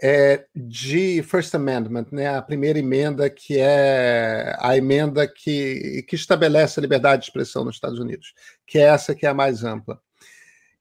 é, 0.00 0.46
de 0.54 1.22
First 1.22 1.54
Amendment, 1.54 2.06
né, 2.12 2.28
a 2.28 2.42
primeira 2.42 2.78
emenda, 2.78 3.28
que 3.28 3.58
é 3.58 4.56
a 4.60 4.76
emenda 4.76 5.26
que, 5.26 6.04
que 6.08 6.14
estabelece 6.14 6.78
a 6.78 6.82
liberdade 6.82 7.22
de 7.22 7.28
expressão 7.28 7.64
nos 7.64 7.76
Estados 7.76 7.98
Unidos, 7.98 8.32
que 8.66 8.78
é 8.78 8.82
essa 8.82 9.14
que 9.14 9.26
é 9.26 9.28
a 9.28 9.34
mais 9.34 9.64
ampla. 9.64 10.00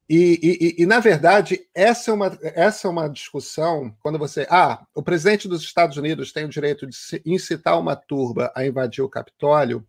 E, 0.09 0.77
e, 0.77 0.83
e, 0.83 0.85
na 0.85 1.01
verdade, 1.01 1.59
essa 1.75 2.11
é, 2.11 2.13
uma, 2.13 2.39
essa 2.41 2.87
é 2.87 2.91
uma 2.91 3.09
discussão 3.09 3.93
quando 4.01 4.17
você. 4.17 4.47
Ah, 4.49 4.85
o 4.95 5.03
presidente 5.03 5.49
dos 5.49 5.61
Estados 5.61 5.97
Unidos 5.97 6.31
tem 6.31 6.45
o 6.45 6.49
direito 6.49 6.87
de 6.87 6.95
incitar 7.25 7.77
uma 7.77 7.93
turba 7.93 8.49
a 8.55 8.65
invadir 8.65 9.03
o 9.03 9.09
Capitólio. 9.09 9.85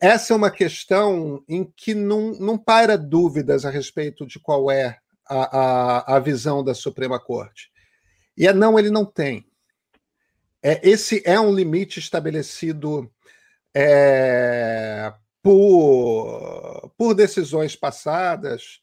Essa 0.00 0.32
é 0.32 0.36
uma 0.36 0.50
questão 0.50 1.44
em 1.48 1.64
que 1.64 1.94
não, 1.94 2.32
não 2.32 2.58
paira 2.58 2.98
dúvidas 2.98 3.64
a 3.64 3.70
respeito 3.70 4.26
de 4.26 4.40
qual 4.40 4.72
é 4.72 4.98
a, 5.28 5.58
a, 5.58 6.16
a 6.16 6.18
visão 6.18 6.64
da 6.64 6.74
Suprema 6.74 7.20
Corte. 7.20 7.70
E 8.38 8.46
é 8.46 8.52
não, 8.52 8.78
ele 8.78 8.88
não 8.88 9.04
tem. 9.04 9.44
É, 10.62 10.88
esse 10.88 11.20
é 11.26 11.40
um 11.40 11.52
limite 11.52 11.98
estabelecido 11.98 13.10
é, 13.74 15.12
por, 15.42 16.92
por 16.96 17.14
decisões 17.14 17.74
passadas 17.74 18.80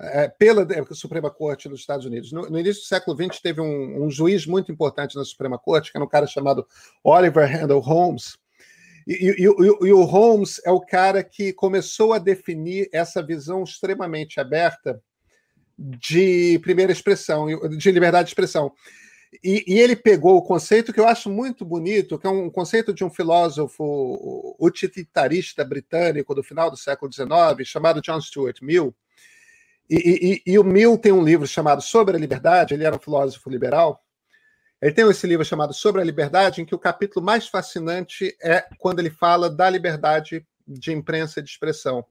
é, 0.00 0.26
pela 0.28 0.66
Suprema 0.92 1.30
Corte 1.30 1.68
dos 1.68 1.78
Estados 1.78 2.06
Unidos. 2.06 2.32
No, 2.32 2.50
no 2.50 2.58
início 2.58 2.82
do 2.82 2.86
século 2.86 3.16
XX, 3.16 3.40
teve 3.40 3.60
um, 3.60 4.04
um, 4.04 4.10
juiz 4.10 4.44
muito 4.46 4.72
importante 4.72 5.14
na 5.14 5.24
Suprema 5.24 5.58
Corte, 5.58 5.92
que 5.92 5.98
era 5.98 6.04
um 6.04 6.08
cara 6.08 6.26
chamado 6.26 6.66
Oliver 7.04 7.48
Randall 7.48 7.80
Holmes. 7.80 8.36
E, 9.06 9.12
e, 9.12 9.44
e, 9.44 9.88
e, 9.88 9.92
o 9.92 10.02
Holmes 10.02 10.60
é 10.64 10.72
o 10.72 10.80
cara 10.80 11.22
que 11.22 11.52
começou 11.52 12.12
a 12.12 12.18
definir 12.18 12.88
essa 12.92 13.22
visão 13.22 13.62
extremamente 13.62 14.40
aberta 14.40 15.00
de 15.78 16.58
primeira 16.58 16.90
expressão, 16.90 17.46
de 17.68 17.90
liberdade 17.92 18.26
de 18.26 18.30
expressão. 18.30 18.72
E, 19.44 19.62
e, 19.66 19.78
ele 19.78 19.94
pegou 19.94 20.36
o 20.36 20.42
conceito 20.42 20.92
que 20.92 20.98
eu 20.98 21.06
acho 21.06 21.28
muito 21.28 21.64
bonito, 21.64 22.18
que 22.18 22.26
é 22.26 22.30
um 22.30 22.50
conceito 22.50 22.94
de 22.94 23.04
um 23.04 23.10
filósofo 23.10 24.56
utilitarista 24.58 25.64
britânico 25.64 26.34
do 26.34 26.42
final 26.42 26.70
do 26.70 26.76
século 26.76 27.12
XIX, 27.12 27.28
chamado 27.64 28.00
John 28.00 28.20
Stuart 28.20 28.60
Mill. 28.62 28.94
E, 29.88 30.42
e, 30.46 30.52
e, 30.52 30.58
o 30.58 30.64
Mill 30.64 30.98
tem 30.98 31.12
um 31.12 31.22
livro 31.22 31.46
chamado 31.46 31.82
Sobre 31.82 32.16
a 32.16 32.18
Liberdade, 32.18 32.74
ele 32.74 32.84
era 32.84 32.96
um 32.96 33.00
filósofo 33.00 33.48
liberal, 33.48 34.02
Ele 34.80 34.92
tem 34.92 35.08
esse 35.08 35.26
livro 35.26 35.44
chamado 35.44 35.72
Sobre 35.74 36.00
a 36.00 36.04
Liberdade, 36.04 36.60
em 36.60 36.64
que 36.64 36.74
o 36.74 36.78
capítulo 36.78 37.24
mais 37.24 37.48
fascinante 37.48 38.36
é 38.42 38.66
quando 38.78 38.98
ele 38.98 39.10
fala 39.10 39.50
da 39.50 39.68
liberdade 39.68 40.46
de 40.66 40.92
imprensa 40.92 41.40
e 41.40 41.42
de 41.42 41.50
expressão. 41.50 42.04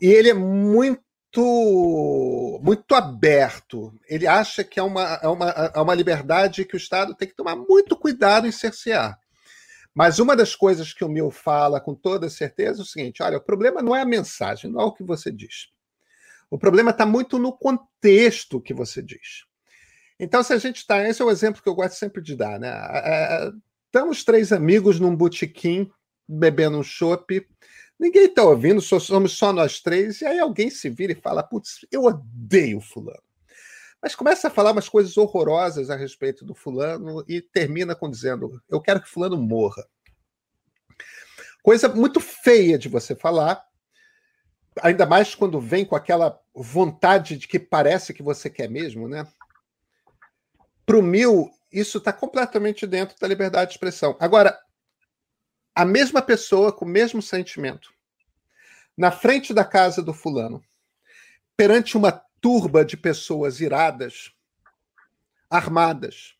E 0.00 0.06
ele 0.06 0.30
é 0.30 0.34
muito 0.34 1.05
muito 1.34 2.94
aberto. 2.94 3.92
Ele 4.08 4.26
acha 4.26 4.64
que 4.64 4.78
é 4.78 4.82
uma, 4.82 5.18
é, 5.22 5.28
uma, 5.28 5.50
é 5.50 5.80
uma 5.80 5.94
liberdade 5.94 6.64
que 6.64 6.74
o 6.74 6.78
Estado 6.78 7.14
tem 7.14 7.28
que 7.28 7.34
tomar 7.34 7.56
muito 7.56 7.96
cuidado 7.96 8.46
em 8.46 8.52
cercear. 8.52 9.18
Mas 9.94 10.18
uma 10.18 10.36
das 10.36 10.54
coisas 10.54 10.92
que 10.92 11.04
o 11.04 11.08
Mil 11.08 11.30
fala 11.30 11.80
com 11.80 11.94
toda 11.94 12.28
certeza 12.28 12.80
é 12.80 12.82
o 12.82 12.86
seguinte: 12.86 13.22
olha, 13.22 13.38
o 13.38 13.42
problema 13.42 13.80
não 13.80 13.96
é 13.96 14.02
a 14.02 14.06
mensagem, 14.06 14.70
não 14.70 14.80
é 14.80 14.84
o 14.84 14.92
que 14.92 15.02
você 15.02 15.32
diz. 15.32 15.68
O 16.50 16.58
problema 16.58 16.90
está 16.90 17.06
muito 17.06 17.38
no 17.38 17.52
contexto 17.52 18.60
que 18.60 18.74
você 18.74 19.02
diz. 19.02 19.44
Então, 20.20 20.42
se 20.42 20.52
a 20.52 20.58
gente 20.58 20.76
está. 20.76 21.06
Esse 21.08 21.22
é 21.22 21.24
o 21.24 21.30
exemplo 21.30 21.62
que 21.62 21.68
eu 21.68 21.74
gosto 21.74 21.94
sempre 21.94 22.22
de 22.22 22.36
dar, 22.36 22.58
né? 22.58 22.68
É, 22.68 23.50
estamos 23.86 24.22
três 24.22 24.52
amigos 24.52 25.00
num 25.00 25.14
botequim, 25.14 25.90
bebendo 26.28 26.78
um 26.78 26.82
chopp. 26.82 27.46
Ninguém 27.98 28.26
está 28.26 28.44
ouvindo, 28.44 28.80
somos 28.80 29.32
só 29.32 29.52
nós 29.52 29.80
três, 29.80 30.20
e 30.20 30.26
aí 30.26 30.38
alguém 30.38 30.68
se 30.68 30.90
vira 30.90 31.12
e 31.12 31.20
fala: 31.20 31.42
Putz, 31.42 31.86
eu 31.90 32.04
odeio 32.04 32.80
Fulano. 32.80 33.22
Mas 34.02 34.14
começa 34.14 34.48
a 34.48 34.50
falar 34.50 34.72
umas 34.72 34.88
coisas 34.88 35.16
horrorosas 35.16 35.88
a 35.88 35.96
respeito 35.96 36.44
do 36.44 36.54
Fulano 36.54 37.24
e 37.26 37.40
termina 37.40 37.94
com 37.94 38.10
dizendo: 38.10 38.62
Eu 38.68 38.80
quero 38.80 39.00
que 39.00 39.08
Fulano 39.08 39.36
morra. 39.36 39.86
Coisa 41.62 41.88
muito 41.88 42.20
feia 42.20 42.78
de 42.78 42.88
você 42.88 43.16
falar, 43.16 43.64
ainda 44.82 45.06
mais 45.06 45.34
quando 45.34 45.60
vem 45.60 45.84
com 45.84 45.96
aquela 45.96 46.38
vontade 46.54 47.36
de 47.36 47.48
que 47.48 47.58
parece 47.58 48.14
que 48.14 48.22
você 48.22 48.48
quer 48.48 48.70
mesmo, 48.70 49.08
né? 49.08 49.26
Para 50.84 50.98
o 50.98 51.02
Mil, 51.02 51.50
isso 51.72 51.98
está 51.98 52.12
completamente 52.12 52.86
dentro 52.86 53.18
da 53.18 53.26
liberdade 53.26 53.70
de 53.70 53.74
expressão. 53.74 54.16
Agora, 54.20 54.56
a 55.76 55.84
mesma 55.84 56.22
pessoa 56.22 56.72
com 56.72 56.86
o 56.86 56.88
mesmo 56.88 57.20
sentimento, 57.20 57.92
na 58.96 59.10
frente 59.12 59.52
da 59.52 59.62
casa 59.62 60.02
do 60.02 60.14
fulano, 60.14 60.64
perante 61.54 61.98
uma 61.98 62.10
turba 62.40 62.82
de 62.82 62.96
pessoas 62.96 63.60
iradas, 63.60 64.32
armadas, 65.50 66.34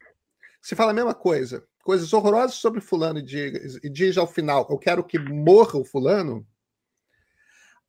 se 0.63 0.75
fala 0.75 0.93
a 0.93 0.95
mesma 0.95 1.15
coisa, 1.15 1.69
coisas 1.85 2.15
horrorosas 2.15 2.57
sobre 2.57 2.81
fulano 2.81 3.19
e 3.19 3.23
diz, 3.23 3.79
e 3.85 3.91
diz 3.91 4.17
ao 4.17 4.27
final, 4.27 4.67
eu 4.71 4.79
quero 4.79 5.05
que 5.05 5.19
morra 5.19 5.79
o 5.79 5.85
fulano, 5.85 6.47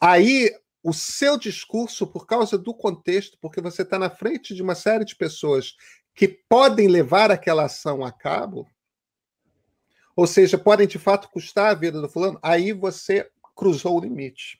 aí 0.02 0.54
o 0.84 0.92
seu 0.92 1.38
discurso, 1.38 2.06
por 2.06 2.28
causa 2.28 2.58
do 2.58 2.74
contexto, 2.74 3.38
porque 3.40 3.62
você 3.62 3.84
está 3.84 3.98
na 3.98 4.10
frente 4.10 4.54
de 4.54 4.62
uma 4.62 4.76
série 4.76 5.06
de 5.06 5.16
pessoas 5.16 5.76
que 6.14 6.28
podem 6.28 6.90
levar 6.90 7.32
aquela 7.32 7.66
ação 7.66 8.04
a 8.04 8.12
cabo, 8.12 8.68
ou 10.18 10.26
seja, 10.26 10.58
podem 10.58 10.88
de 10.88 10.98
fato 10.98 11.30
custar 11.30 11.70
a 11.70 11.76
vida 11.76 12.02
do 12.02 12.10
fulano, 12.10 12.40
aí 12.42 12.74
você 12.74 13.30
cruzou 13.56 13.98
o 13.98 14.02
limite. 14.02 14.60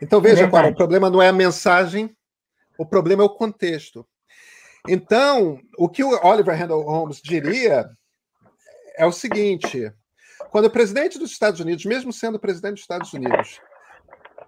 Então 0.00 0.18
veja, 0.18 0.46
o 0.46 0.74
problema 0.74 1.10
não 1.10 1.20
é 1.20 1.28
a 1.28 1.32
mensagem, 1.32 2.16
o 2.78 2.86
problema 2.86 3.22
é 3.22 3.26
o 3.26 3.30
contexto. 3.30 4.06
Então, 4.88 5.60
o 5.78 5.90
que 5.90 6.02
o 6.02 6.26
Oliver 6.26 6.58
Randall 6.58 6.82
Holmes 6.82 7.20
diria 7.22 7.88
é 8.96 9.04
o 9.04 9.12
seguinte: 9.12 9.92
quando 10.50 10.66
o 10.66 10.70
presidente 10.70 11.18
dos 11.18 11.30
Estados 11.30 11.60
Unidos, 11.60 11.84
mesmo 11.84 12.10
sendo 12.10 12.38
presidente 12.38 12.74
dos 12.74 12.82
Estados 12.82 13.12
Unidos, 13.12 13.60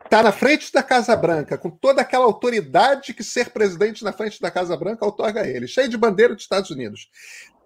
está 0.05 0.23
na 0.23 0.33
frente 0.33 0.73
da 0.73 0.83
Casa 0.83 1.15
Branca, 1.17 1.59
com 1.59 1.69
toda 1.69 2.01
aquela 2.01 2.25
autoridade 2.25 3.13
que 3.13 3.23
ser 3.23 3.51
presidente 3.51 4.03
na 4.03 4.13
frente 4.13 4.41
da 4.41 4.51
Casa 4.51 4.77
Branca 4.77 5.07
otorga 5.07 5.43
a 5.43 5.47
ele, 5.47 5.69
cheio 5.69 5.89
de 5.89 5.99
bandeira 5.99 6.35
dos 6.35 6.45
Estados 6.45 6.71
Unidos. 6.71 7.11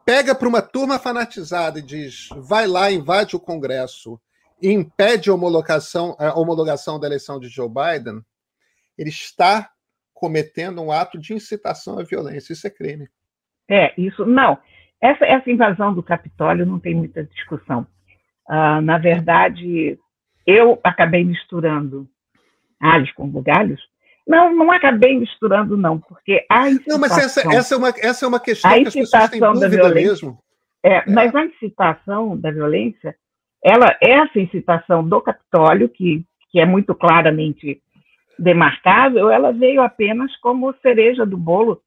Pega 0.05 0.35
para 0.35 0.49
uma 0.49 0.63
turma 0.63 0.99
fanatizada 0.99 1.79
e 1.79 1.83
diz: 1.83 2.29
vai 2.37 2.67
lá, 2.67 2.91
invade 2.91 3.37
o 3.37 3.41
Congresso 3.41 4.21
e 4.61 4.71
impede 4.71 5.31
a 5.31 5.35
homologação, 5.35 6.17
a 6.19 6.39
homologação 6.39 6.99
da 7.01 7.07
eleição 7.07 7.41
de 7.41 7.49
Joe 7.49 7.69
Biden, 7.69 8.21
ele 8.99 9.09
está 9.09 9.71
cometendo 10.13 10.83
um 10.83 10.93
ato 10.93 11.19
de 11.19 11.33
incitação 11.33 11.99
à 11.99 12.03
violência. 12.03 12.53
Isso 12.53 12.67
é 12.67 12.71
crime. 12.71 13.09
É, 13.69 13.95
isso. 13.99 14.27
Não. 14.27 14.59
Essa, 15.01 15.25
essa 15.25 15.51
invasão 15.51 15.95
do 15.95 16.03
Capitólio 16.03 16.67
não 16.67 16.79
tem 16.79 16.95
muita 16.95 17.25
discussão. 17.25 17.87
Uh, 18.47 18.83
na 18.83 18.99
verdade, 18.99 19.99
eu 20.47 20.79
acabei 20.85 21.25
misturando 21.25 22.07
alhos 22.79 23.11
com 23.13 23.27
bugalhos? 23.27 23.81
Não, 24.27 24.55
não 24.55 24.71
acabei 24.71 25.19
misturando, 25.19 25.77
não, 25.77 25.99
porque 25.99 26.45
a 26.49 26.69
incitação... 26.69 26.93
Não, 26.93 27.01
mas 27.01 27.19
essa, 27.19 27.41
essa, 27.55 27.75
é, 27.75 27.79
uma, 27.79 27.89
essa 27.89 28.25
é 28.25 28.29
uma 28.29 28.41
questão 28.41 28.71
que 28.71 28.89
as 28.89 28.95
pessoas 28.95 29.31
têm 29.31 29.41
dúvida 29.41 29.69
violência, 29.69 30.09
mesmo. 30.09 30.39
É, 30.85 30.97
é. 30.97 31.05
Mas 31.07 31.35
a 31.35 31.45
incitação 31.45 32.37
da 32.37 32.51
violência, 32.51 33.15
ela, 33.65 33.97
essa 34.01 34.39
incitação 34.39 35.07
do 35.07 35.21
Capitólio, 35.21 35.89
que, 35.89 36.25
que 36.51 36.61
é 36.61 36.67
muito 36.67 36.95
claramente 36.95 37.81
demarcável, 38.39 39.31
ela 39.31 39.53
veio 39.53 39.83
apenas 39.83 40.35
como 40.37 40.75
cereja 40.81 41.27
do 41.27 41.37
bolo, 41.37 41.81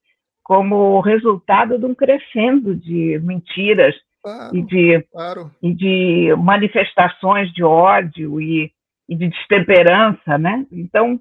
como 0.43 0.99
resultado 0.99 1.79
de 1.79 1.85
um 1.85 1.95
crescendo 1.95 2.75
de 2.75 3.19
mentiras 3.23 3.95
claro, 4.21 4.55
e, 4.55 4.61
de, 4.61 5.01
claro. 5.11 5.51
e 5.61 5.73
de 5.73 6.35
manifestações 6.35 7.51
de 7.53 7.63
ódio 7.63 8.41
e 8.41 8.71
e 9.07 9.15
de 9.15 9.29
destemperança, 9.29 10.37
né? 10.37 10.65
Então, 10.71 11.19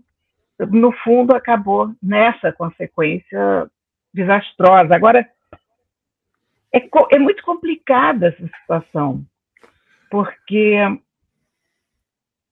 no 0.70 0.92
fundo, 0.92 1.35
acabou 1.35 1.94
nessa 2.03 2.53
consequência 2.53 3.70
desastrosa. 4.12 4.94
Agora, 4.94 5.29
é, 6.72 6.88
é 7.12 7.18
muito 7.18 7.42
complicada 7.42 8.29
essa 8.29 8.46
situação, 8.61 9.25
porque 10.11 10.77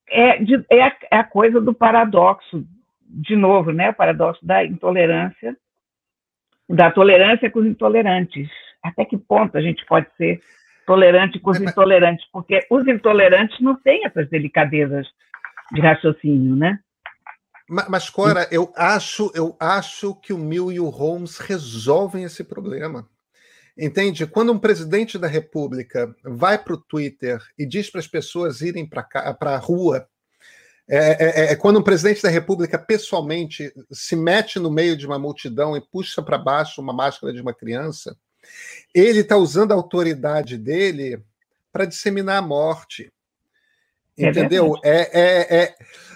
é, 0.08 0.38
de, 0.38 0.64
é, 0.70 0.82
a, 0.82 0.96
é, 1.10 1.16
a, 1.18 1.24
coisa 1.24 1.60
do 1.60 1.72
paradoxo, 1.72 2.66
de 3.00 3.36
novo, 3.36 3.72
né? 3.72 3.90
O 3.90 3.94
paradoxo 3.94 4.44
da 4.44 4.64
intolerância, 4.64 5.56
da 6.68 6.90
tolerância 6.90 7.50
com 7.50 7.60
os 7.60 7.66
intolerantes. 7.66 8.48
Até 8.82 9.04
que 9.04 9.16
ponto 9.16 9.56
a 9.56 9.60
gente 9.60 9.84
pode 9.86 10.06
ser 10.16 10.40
tolerante 10.86 11.38
com 11.38 11.50
os 11.50 11.60
intolerantes, 11.60 12.26
porque 12.32 12.66
os 12.70 12.86
intolerantes 12.86 13.60
não 13.60 13.76
têm 13.76 14.04
essas 14.04 14.28
delicadezas 14.28 15.06
de 15.72 15.80
raciocínio, 15.80 16.56
né? 16.56 16.80
Mas, 17.88 18.10
Cora, 18.10 18.48
eu 18.50 18.72
acho, 18.74 19.30
eu 19.32 19.54
acho 19.60 20.12
que 20.16 20.32
o 20.32 20.38
Mill 20.38 20.72
e 20.72 20.80
o 20.80 20.88
Holmes 20.88 21.38
resolvem 21.38 22.24
esse 22.24 22.42
problema. 22.42 23.08
Entende? 23.78 24.26
Quando 24.26 24.52
um 24.52 24.58
presidente 24.58 25.16
da 25.16 25.28
República 25.28 26.12
vai 26.24 26.58
para 26.58 26.74
o 26.74 26.76
Twitter 26.76 27.40
e 27.56 27.64
diz 27.64 27.88
para 27.88 28.00
as 28.00 28.08
pessoas 28.08 28.60
irem 28.60 28.84
para 28.84 29.06
a 29.40 29.56
rua, 29.56 30.08
é, 30.88 30.96
é, 30.96 31.16
é, 31.20 31.52
é, 31.52 31.56
quando 31.56 31.78
um 31.78 31.82
presidente 31.84 32.20
da 32.20 32.28
República 32.28 32.76
pessoalmente 32.76 33.72
se 33.92 34.16
mete 34.16 34.58
no 34.58 34.72
meio 34.72 34.96
de 34.96 35.06
uma 35.06 35.20
multidão 35.20 35.76
e 35.76 35.80
puxa 35.80 36.20
para 36.20 36.36
baixo 36.36 36.80
uma 36.80 36.92
máscara 36.92 37.32
de 37.32 37.40
uma 37.40 37.54
criança, 37.54 38.16
ele 38.92 39.20
está 39.20 39.36
usando 39.36 39.70
a 39.70 39.76
autoridade 39.76 40.58
dele 40.58 41.22
para 41.72 41.84
disseminar 41.84 42.38
a 42.38 42.42
morte. 42.42 43.12
É 44.18 44.28
Entendeu? 44.28 44.74
É, 44.84 45.20
é, 45.20 45.62
é, 45.62 45.74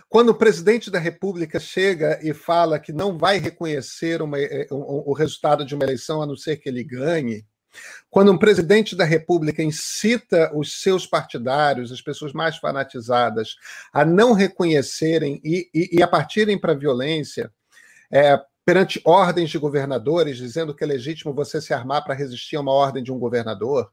Quando 0.08 0.30
o 0.30 0.34
presidente 0.34 0.90
da 0.90 0.98
República 0.98 1.58
chega 1.58 2.18
e 2.22 2.32
fala 2.32 2.78
que 2.78 2.92
não 2.92 3.16
vai 3.18 3.38
reconhecer 3.38 4.22
uma, 4.22 4.38
é, 4.38 4.66
o, 4.70 5.12
resultado 5.12 5.64
de 5.64 5.74
uma 5.74 5.84
eleição 5.84 6.22
a 6.22 6.26
não 6.26 6.36
ser 6.36 6.56
que 6.56 6.68
ele 6.68 6.84
ganhe, 6.84 7.44
quando 8.10 8.30
um 8.30 8.38
presidente 8.38 8.94
da 8.94 9.04
República 9.04 9.62
incita 9.62 10.52
os 10.54 10.80
seus 10.80 11.06
partidários, 11.06 11.90
as 11.90 12.00
pessoas 12.00 12.32
mais 12.32 12.56
fanatizadas, 12.56 13.56
a 13.92 14.04
não 14.04 14.32
reconhecerem 14.32 15.40
e, 15.44 15.68
e, 15.74 15.98
e 15.98 16.02
a 16.02 16.06
partirem 16.06 16.58
para 16.58 16.72
a 16.72 16.76
violência, 16.76 17.50
é, 18.12 18.40
perante 18.64 19.00
ordens 19.04 19.50
de 19.50 19.58
governadores, 19.58 20.38
dizendo 20.38 20.74
que 20.74 20.82
é 20.82 20.86
legítimo 20.86 21.34
você 21.34 21.60
se 21.60 21.74
armar 21.74 22.02
para 22.02 22.14
resistir 22.14 22.56
a 22.56 22.60
uma 22.60 22.72
ordem 22.72 23.02
de 23.02 23.12
um 23.12 23.18
governador. 23.18 23.90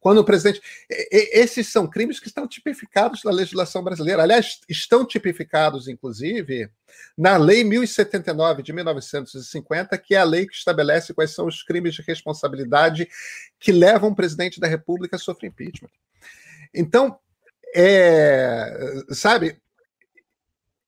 Quando 0.00 0.18
o 0.18 0.24
presidente. 0.24 0.62
Esses 1.10 1.68
são 1.68 1.86
crimes 1.86 2.18
que 2.18 2.26
estão 2.26 2.48
tipificados 2.48 3.22
na 3.22 3.30
legislação 3.30 3.84
brasileira. 3.84 4.22
Aliás, 4.22 4.60
estão 4.66 5.04
tipificados, 5.04 5.88
inclusive, 5.88 6.70
na 7.16 7.36
Lei 7.36 7.62
1079 7.62 8.62
de 8.62 8.72
1950, 8.72 9.98
que 9.98 10.14
é 10.14 10.18
a 10.18 10.24
lei 10.24 10.46
que 10.46 10.54
estabelece 10.54 11.12
quais 11.12 11.32
são 11.32 11.46
os 11.46 11.62
crimes 11.62 11.94
de 11.94 12.02
responsabilidade 12.02 13.06
que 13.58 13.70
levam 13.70 14.10
o 14.10 14.16
presidente 14.16 14.58
da 14.58 14.66
República 14.66 15.16
a 15.16 15.18
sofrer 15.18 15.48
impeachment. 15.48 15.90
Então, 16.72 17.18
é, 17.74 19.04
sabe, 19.10 19.60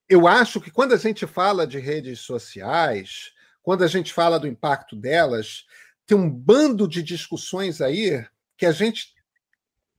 eu 0.09 0.27
acho 0.27 0.61
que 0.61 0.71
quando 0.71 0.95
a 0.95 0.99
gente 0.99 1.27
fala 1.27 1.67
de 1.67 1.79
redes 1.79 2.21
sociais, 2.21 3.33
quando 3.63 3.85
a 3.85 3.87
gente 3.87 4.13
fala 4.13 4.41
do 4.41 4.47
impacto 4.47 4.97
delas, 4.97 5.67
tem 6.07 6.17
um 6.17 6.31
bando 6.31 6.89
de 6.89 7.03
discussões 7.03 7.81
aí 7.81 8.25
que 8.63 8.67
a 8.67 8.71
gente 8.71 9.13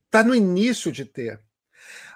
está 0.06 0.24
no 0.24 0.34
início 0.34 0.90
de 0.90 1.04
ter. 1.04 1.38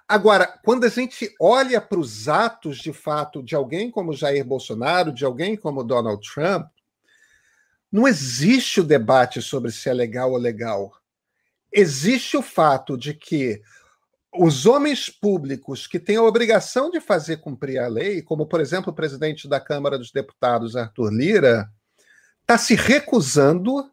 Agora, 0.08 0.46
quando 0.64 0.84
a 0.84 0.88
gente 0.88 1.30
olha 1.38 1.78
para 1.78 1.98
os 1.98 2.26
atos 2.26 2.78
de 2.78 2.90
fato 2.90 3.42
de 3.42 3.54
alguém 3.54 3.90
como 3.90 4.14
Jair 4.14 4.42
Bolsonaro, 4.46 5.12
de 5.12 5.26
alguém 5.26 5.58
como 5.58 5.84
Donald 5.84 6.26
Trump, 6.26 6.66
não 7.92 8.08
existe 8.08 8.80
o 8.80 8.84
debate 8.84 9.42
sobre 9.42 9.70
se 9.70 9.90
é 9.90 9.92
legal 9.92 10.32
ou 10.32 10.38
legal. 10.38 10.90
Existe 11.70 12.34
o 12.38 12.42
fato 12.42 12.96
de 12.96 13.12
que 13.12 13.60
os 14.32 14.64
homens 14.64 15.10
públicos 15.10 15.86
que 15.86 16.00
têm 16.00 16.16
a 16.16 16.22
obrigação 16.22 16.90
de 16.90 16.98
fazer 16.98 17.42
cumprir 17.42 17.78
a 17.78 17.88
lei, 17.88 18.22
como, 18.22 18.46
por 18.46 18.62
exemplo, 18.62 18.90
o 18.90 18.96
presidente 18.96 19.46
da 19.46 19.60
Câmara 19.60 19.98
dos 19.98 20.12
Deputados, 20.12 20.76
Arthur 20.76 21.12
Lira, 21.12 21.70
está 22.40 22.56
se 22.56 22.74
recusando 22.74 23.84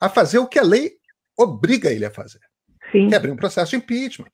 a 0.00 0.08
fazer 0.08 0.38
o 0.38 0.46
que 0.46 0.58
a 0.58 0.62
lei 0.62 0.97
obriga 1.38 1.90
ele 1.90 2.04
a 2.04 2.10
fazer. 2.10 2.40
Sim. 2.90 3.08
Que 3.08 3.14
é 3.14 3.16
abrir 3.16 3.30
um 3.30 3.36
processo 3.36 3.70
de 3.70 3.76
impeachment. 3.76 4.32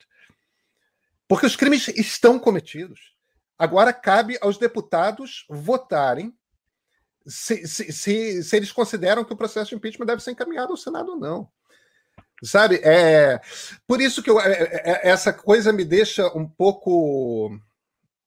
Porque 1.27 1.45
os 1.45 1.55
crimes 1.55 1.87
estão 1.89 2.39
cometidos. 2.39 3.15
Agora 3.57 3.93
cabe 3.93 4.37
aos 4.41 4.57
deputados 4.57 5.45
votarem 5.49 6.33
se, 7.25 7.65
se, 7.67 7.91
se, 7.91 8.43
se, 8.43 8.55
eles 8.55 8.71
consideram 8.71 9.23
que 9.23 9.33
o 9.33 9.37
processo 9.37 9.69
de 9.69 9.75
impeachment 9.75 10.05
deve 10.05 10.21
ser 10.21 10.31
encaminhado 10.31 10.71
ao 10.71 10.77
Senado 10.77 11.11
ou 11.13 11.19
não. 11.19 11.49
Sabe? 12.43 12.79
É, 12.83 13.39
por 13.87 14.01
isso 14.01 14.21
que 14.21 14.29
eu, 14.29 14.39
é, 14.39 14.51
é, 14.51 15.07
é 15.07 15.09
essa 15.09 15.33
coisa 15.33 15.71
me 15.71 15.83
deixa 15.83 16.27
um 16.37 16.47
pouco 16.47 17.57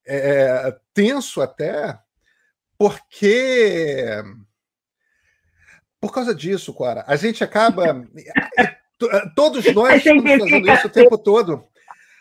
é, 0.06 0.76
tenso 0.94 1.40
até, 1.40 1.98
porque. 2.76 4.22
Por 6.00 6.12
causa 6.12 6.34
disso, 6.34 6.72
Cora, 6.72 7.04
a 7.06 7.16
gente 7.16 7.42
acaba. 7.42 8.06
todos 9.34 9.72
nós 9.72 9.96
estamos 9.96 10.22
fazendo 10.22 10.70
isso 10.70 10.86
o 10.86 10.90
tempo 10.90 11.18
todo. 11.18 11.64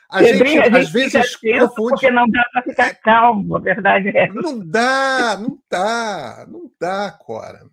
A 0.09 0.23
gente, 0.23 0.41
a 0.41 0.45
gente 0.45 0.77
às 0.77 0.89
vezes 0.89 1.35
confunde. 1.35 1.75
Porque 1.75 2.09
não 2.09 2.29
dá 2.29 2.41
para 2.53 2.63
ficar 2.63 2.95
calmo, 2.95 3.57
a 3.57 3.59
verdade 3.59 4.09
é. 4.09 4.27
Não 4.29 4.57
dá, 4.57 5.37
não 5.37 5.59
dá, 5.69 6.45
não 6.47 6.71
dá, 6.79 7.11
Cora. 7.11 7.65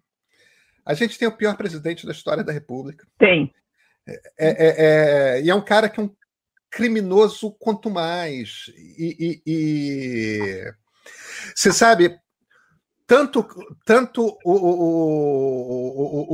A 0.85 0.95
gente 0.95 1.19
tem 1.19 1.29
o 1.29 1.37
pior 1.37 1.57
presidente 1.57 2.05
da 2.05 2.13
história 2.13 2.43
da 2.43 2.53
República. 2.53 3.07
Tem. 3.19 3.55
É, 4.07 4.21
é, 4.39 4.57
é, 5.39 5.43
e 5.43 5.49
é 5.49 5.55
um 5.55 5.65
cara 5.65 5.89
que 5.89 6.01
é 6.01 6.03
um 6.03 6.11
criminoso 6.71 7.53
quanto 7.53 7.89
mais. 7.89 8.67
E, 8.99 9.17
e, 9.19 9.43
e... 9.47 10.73
você 11.55 11.73
sabe, 11.73 12.19
tanto, 13.07 13.47
tanto 13.85 14.39
o, 14.45 14.53
o, 14.53 14.79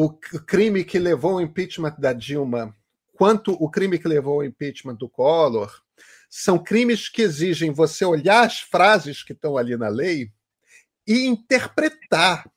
o, 0.03 0.05
o 0.05 0.11
crime 0.47 0.85
que 0.85 0.99
levou 0.99 1.33
ao 1.33 1.41
impeachment 1.41 1.97
da 1.99 2.13
Dilma, 2.13 2.75
quanto 3.15 3.53
o 3.53 3.71
crime 3.71 3.99
que 3.99 4.09
levou 4.09 4.35
ao 4.35 4.45
impeachment 4.45 4.95
do 4.95 5.09
Collor, 5.09 5.71
são 6.29 6.59
crimes 6.63 7.09
que 7.09 7.23
exigem 7.23 7.73
você 7.73 8.05
olhar 8.05 8.47
as 8.47 8.61
frases 8.61 9.23
que 9.23 9.33
estão 9.33 9.57
ali 9.57 9.77
na 9.77 9.89
lei 9.89 10.31
e 11.07 11.27
interpretar. 11.27 12.49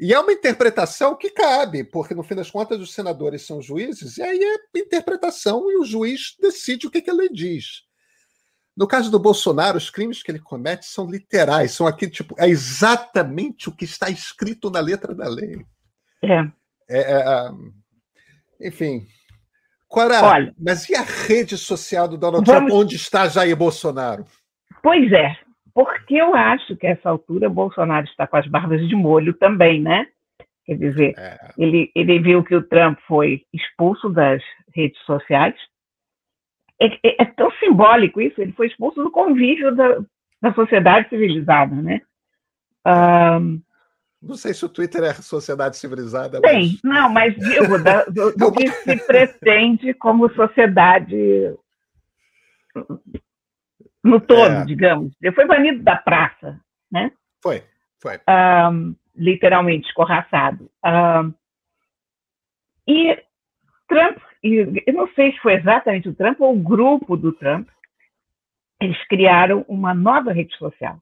E 0.00 0.12
é 0.12 0.18
uma 0.18 0.32
interpretação 0.32 1.16
que 1.16 1.30
cabe, 1.30 1.84
porque 1.84 2.14
no 2.14 2.22
fim 2.22 2.34
das 2.34 2.50
contas 2.50 2.80
os 2.80 2.92
senadores 2.92 3.42
são 3.42 3.62
juízes, 3.62 4.18
e 4.18 4.22
aí 4.22 4.38
é 4.38 4.78
interpretação 4.78 5.70
e 5.70 5.76
o 5.78 5.84
juiz 5.84 6.36
decide 6.40 6.86
o 6.86 6.90
que, 6.90 7.00
que 7.00 7.10
a 7.10 7.14
lei 7.14 7.28
diz. 7.28 7.87
No 8.78 8.86
caso 8.86 9.10
do 9.10 9.18
Bolsonaro, 9.18 9.76
os 9.76 9.90
crimes 9.90 10.22
que 10.22 10.30
ele 10.30 10.38
comete 10.38 10.86
são 10.86 11.10
literais, 11.10 11.72
são 11.72 11.84
aqui, 11.84 12.08
tipo, 12.08 12.36
é 12.38 12.48
exatamente 12.48 13.68
o 13.68 13.72
que 13.72 13.84
está 13.84 14.08
escrito 14.08 14.70
na 14.70 14.78
letra 14.78 15.12
da 15.12 15.28
lei. 15.28 15.66
É. 16.22 16.38
é, 16.88 17.00
é 17.00 17.50
enfim, 18.60 19.04
Cora, 19.88 20.22
Olha, 20.22 20.54
mas 20.56 20.88
e 20.88 20.94
a 20.94 21.02
rede 21.02 21.56
social 21.56 22.06
do 22.06 22.16
Donald 22.16 22.44
vamos... 22.44 22.70
Trump? 22.70 22.84
Onde 22.84 22.94
está 22.94 23.26
Jair 23.26 23.56
Bolsonaro? 23.56 24.26
Pois 24.80 25.10
é, 25.10 25.34
porque 25.74 26.14
eu 26.14 26.34
acho 26.36 26.76
que 26.76 26.86
a 26.86 26.90
essa 26.90 27.08
altura 27.08 27.48
Bolsonaro 27.48 28.06
está 28.06 28.28
com 28.28 28.36
as 28.36 28.46
barbas 28.46 28.86
de 28.86 28.94
molho 28.94 29.34
também, 29.34 29.80
né? 29.80 30.06
Quer 30.64 30.76
dizer, 30.76 31.14
é. 31.16 31.36
ele, 31.58 31.90
ele 31.96 32.20
viu 32.20 32.44
que 32.44 32.54
o 32.54 32.62
Trump 32.62 32.98
foi 33.08 33.42
expulso 33.52 34.10
das 34.10 34.40
redes 34.72 35.00
sociais. 35.04 35.56
É, 36.80 36.86
é, 36.86 37.22
é 37.22 37.24
tão 37.24 37.50
simbólico 37.52 38.20
isso, 38.20 38.40
ele 38.40 38.52
foi 38.52 38.68
expulso 38.68 39.02
do 39.02 39.10
convívio 39.10 39.74
da, 39.74 39.98
da 40.40 40.54
sociedade 40.54 41.08
civilizada, 41.08 41.74
né? 41.74 42.00
Um, 42.86 43.60
não 44.20 44.34
sei 44.34 44.52
se 44.52 44.64
o 44.64 44.68
Twitter 44.68 45.02
é 45.04 45.14
sociedade 45.14 45.76
civilizada. 45.76 46.40
Tem, 46.40 46.78
mas... 46.82 46.82
não, 46.82 47.08
mas 47.08 47.34
digo, 47.36 47.78
da, 47.78 48.04
do, 48.04 48.32
do 48.32 48.52
que 48.52 48.68
se 48.68 48.96
pretende 49.06 49.94
como 49.94 50.32
sociedade 50.34 51.54
no 54.02 54.20
todo, 54.20 54.52
é. 54.52 54.64
digamos. 54.64 55.14
Ele 55.22 55.34
foi 55.34 55.46
banido 55.46 55.82
da 55.82 55.96
praça, 55.96 56.60
né? 56.90 57.12
Foi, 57.40 57.62
foi. 58.00 58.18
Um, 58.28 58.94
literalmente 59.14 59.86
escorraçado. 59.88 60.70
Um, 60.84 61.34
e 62.86 63.22
Trump, 63.88 64.18
eu 64.42 64.94
não 64.94 65.08
sei 65.14 65.32
se 65.32 65.38
foi 65.38 65.54
exatamente 65.54 66.08
o 66.08 66.14
Trump 66.14 66.40
ou 66.40 66.54
o 66.54 66.60
grupo 66.60 67.16
do 67.16 67.32
Trump, 67.32 67.68
eles 68.80 69.02
criaram 69.08 69.64
uma 69.68 69.92
nova 69.92 70.32
rede 70.32 70.56
social 70.56 70.98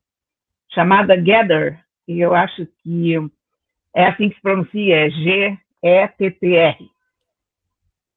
chamada 0.72 1.16
Gather, 1.16 1.79
e 2.07 2.20
eu 2.20 2.35
acho 2.35 2.66
que 2.83 3.14
é 3.94 4.07
assim 4.07 4.29
que 4.29 4.37
se 4.37 4.42
pronuncia, 4.42 5.07
é 5.07 5.11
G-E-T-T-R. 5.11 6.90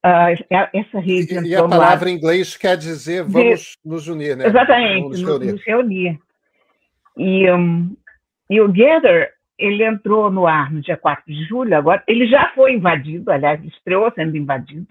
Uh, 0.02 0.32
essa 0.72 0.98
rede. 0.98 1.34
E, 1.34 1.48
e 1.48 1.56
a 1.56 1.68
palavra 1.68 2.10
em 2.10 2.16
inglês 2.16 2.56
quer 2.56 2.76
dizer 2.76 3.22
vamos 3.22 3.60
de, 3.60 3.76
nos 3.84 4.08
unir, 4.08 4.36
né? 4.36 4.46
Exatamente, 4.46 5.08
nos 5.08 5.22
reunir. 5.22 5.52
Nos 5.52 5.64
reunir. 5.64 6.20
E, 7.18 7.50
um, 7.50 7.96
e 8.48 8.60
o 8.60 8.68
Gather, 8.72 9.30
ele 9.60 9.84
entrou 9.84 10.30
no 10.30 10.46
ar 10.46 10.72
no 10.72 10.80
dia 10.80 10.96
4 10.96 11.24
de 11.26 11.44
julho, 11.44 11.76
agora 11.76 12.02
ele 12.08 12.26
já 12.26 12.50
foi 12.54 12.72
invadido, 12.72 13.30
aliás, 13.30 13.62
estreou 13.64 14.10
sendo 14.12 14.36
invadido 14.36 14.86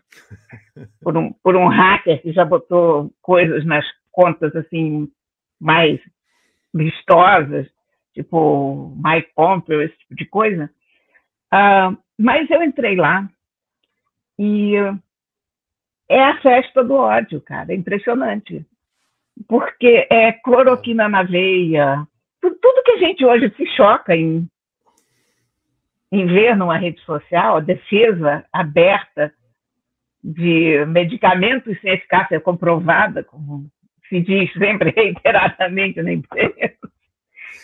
por 1.02 1.18
um, 1.18 1.34
por 1.44 1.56
um 1.56 1.68
hacker 1.68 2.22
que 2.22 2.32
já 2.32 2.46
botou 2.46 3.12
coisas 3.22 3.66
nas 3.66 3.86
contas 4.12 4.56
assim 4.56 5.10
mais 5.60 6.00
vistosas 6.74 7.68
tipo 8.14 8.94
Mike 9.04 9.32
Pompeo, 9.36 9.82
esse 9.82 9.98
tipo 10.00 10.16
de 10.16 10.26
coisa. 10.26 10.70
Uh, 11.54 11.98
mas 12.18 12.50
eu 12.50 12.62
entrei 12.62 12.96
lá 12.96 13.30
e 14.38 14.74
é 16.10 16.24
a 16.24 16.42
festa 16.42 16.84
do 16.84 16.96
ódio, 16.96 17.42
cara, 17.42 17.72
é 17.72 17.76
impressionante. 17.76 18.66
Porque 19.48 20.08
é 20.10 20.34
cloroquina 20.34 21.08
na 21.08 21.24
veia, 21.24 22.06
tudo 22.42 22.84
que 22.84 22.92
a 22.92 22.98
gente 22.98 23.24
hoje 23.26 23.54
se 23.56 23.66
choca 23.76 24.16
em, 24.16 24.48
em 26.12 26.26
ver 26.26 26.56
numa 26.56 26.78
rede 26.78 27.00
social, 27.02 27.58
a 27.58 27.62
defesa 27.62 28.46
aberta 28.52 29.32
de 30.24 30.86
medicamentos 30.86 31.80
sem 31.82 31.94
eficácia 31.94 32.40
comprovada, 32.40 33.24
como 33.24 33.70
se 34.08 34.22
diz 34.22 34.52
sempre 34.54 34.92
reiteradamente 34.96 36.02
na 36.02 36.12
imprensa, 36.12 36.74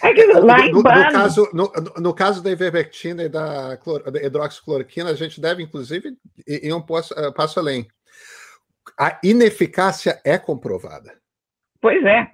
é 0.04 0.14
que 0.14 0.26
lá 0.26 0.60
em 0.60 0.72
no, 0.72 0.78
no, 0.78 0.84
caso, 0.84 1.50
no, 1.54 1.72
no, 1.98 2.14
caso 2.14 2.44
da 2.44 2.52
ivermectina 2.52 3.24
e 3.24 3.30
da, 3.30 3.76
da, 3.76 4.24
hidroxicloroquina, 4.24 5.10
a 5.10 5.16
gente 5.16 5.40
deve, 5.40 5.64
inclusive, 5.64 6.16
ir 6.46 6.74
um 6.74 6.82
passo, 6.82 7.14
uh, 7.14 7.34
passo 7.34 7.60
além. 7.60 7.88
A 9.00 9.20
ineficácia 9.24 10.20
é 10.24 10.38
comprovada. 10.38 11.14
Pois 11.82 12.04
é. 12.04 12.28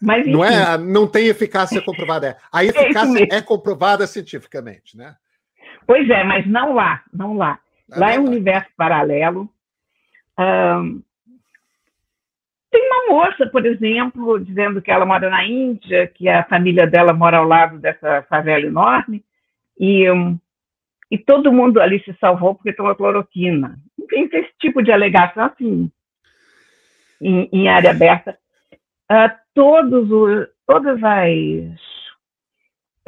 Mas, 0.00 0.26
não 0.26 0.44
é, 0.44 0.78
não 0.78 1.08
tem 1.08 1.26
eficácia 1.26 1.82
comprovada, 1.82 2.28
é. 2.28 2.36
A 2.52 2.62
é 2.64 2.68
eficácia 2.68 3.26
é, 3.30 3.36
é 3.36 3.42
comprovada 3.42 4.06
cientificamente, 4.06 4.96
né? 4.96 5.16
Pois 5.88 6.06
é, 6.10 6.22
mas 6.22 6.46
não 6.46 6.74
lá, 6.74 7.02
não 7.10 7.34
lá. 7.34 7.58
lá 7.88 8.12
é 8.12 8.18
um 8.18 8.26
universo 8.26 8.68
paralelo. 8.76 9.48
Um, 10.38 11.02
tem 12.70 12.86
uma 12.86 13.14
moça, 13.14 13.46
por 13.46 13.64
exemplo, 13.64 14.38
dizendo 14.38 14.82
que 14.82 14.90
ela 14.90 15.06
mora 15.06 15.30
na 15.30 15.46
Índia, 15.46 16.06
que 16.06 16.28
a 16.28 16.44
família 16.44 16.86
dela 16.86 17.14
mora 17.14 17.38
ao 17.38 17.46
lado 17.46 17.78
dessa 17.78 18.20
favela 18.28 18.66
enorme, 18.66 19.24
e, 19.80 20.10
um, 20.10 20.38
e 21.10 21.16
todo 21.16 21.50
mundo 21.50 21.80
ali 21.80 22.04
se 22.04 22.14
salvou 22.20 22.54
porque 22.54 22.74
tomou 22.74 22.94
cloroquina. 22.94 23.78
Enfim, 23.98 24.28
esse 24.30 24.52
tipo 24.58 24.82
de 24.82 24.92
alegação, 24.92 25.46
assim, 25.46 25.90
em, 27.18 27.48
em 27.50 27.68
área 27.70 27.92
aberta. 27.92 28.38
Uh, 29.10 29.32
todos 29.54 30.10
os, 30.10 30.48
todas 30.66 31.02
as 31.02 31.80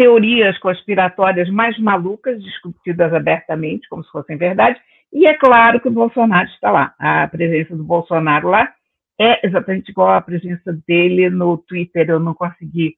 teorias 0.01 0.59
conspiratórias 0.61 1.51
mais 1.51 1.79
malucas 1.79 2.43
discutidas 2.43 3.13
abertamente, 3.13 3.87
como 3.87 4.03
se 4.03 4.11
fossem 4.11 4.35
verdade, 4.35 4.81
e 5.13 5.27
é 5.27 5.35
claro 5.35 5.79
que 5.79 5.89
o 5.89 5.93
Bolsonaro 5.93 6.49
está 6.49 6.71
lá. 6.71 6.95
A 6.99 7.29
presença 7.29 7.77
do 7.77 7.85
Bolsonaro 7.85 8.49
lá 8.49 8.73
é 9.21 9.47
exatamente 9.47 9.91
igual 9.91 10.09
à 10.15 10.23
presença 10.23 10.73
dele 10.89 11.29
no 11.29 11.59
Twitter. 11.59 12.09
Eu 12.09 12.19
não 12.19 12.33
consegui 12.33 12.97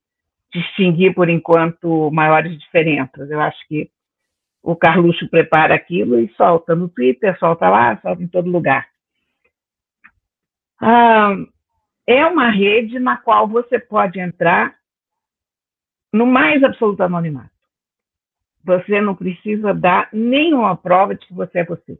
distinguir, 0.55 1.13
por 1.13 1.29
enquanto, 1.29 2.09
maiores 2.13 2.57
diferenças. 2.57 3.29
Eu 3.29 3.41
acho 3.41 3.59
que 3.67 3.91
o 4.63 4.77
Carluxo 4.77 5.29
prepara 5.29 5.75
aquilo 5.75 6.21
e 6.21 6.33
solta 6.37 6.77
no 6.77 6.89
Twitter, 6.89 7.37
solta 7.41 7.69
lá, 7.69 7.99
solta 8.01 8.23
em 8.23 8.29
todo 8.29 8.49
lugar. 8.49 8.87
Ah, 10.81 11.35
é 12.07 12.25
uma 12.27 12.49
rede 12.49 13.01
na 13.01 13.17
qual 13.17 13.49
você 13.49 13.81
pode 13.81 14.21
entrar 14.21 14.77
no 16.13 16.27
mais 16.27 16.63
absoluto 16.63 17.03
anonimato. 17.03 17.51
você 18.65 19.01
não 19.01 19.15
precisa 19.15 19.75
dar 19.75 20.09
nenhuma 20.13 20.77
prova 20.77 21.15
de 21.17 21.27
que 21.27 21.35
você 21.35 21.61
é 21.61 21.65
você. 21.65 21.99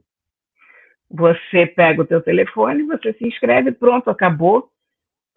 Você 1.09 1.65
pega 1.65 2.01
o 2.01 2.05
teu 2.05 2.21
telefone, 2.21 2.83
você 2.83 3.13
se 3.13 3.27
inscreve, 3.27 3.71
pronto, 3.71 4.09
acabou. 4.09 4.71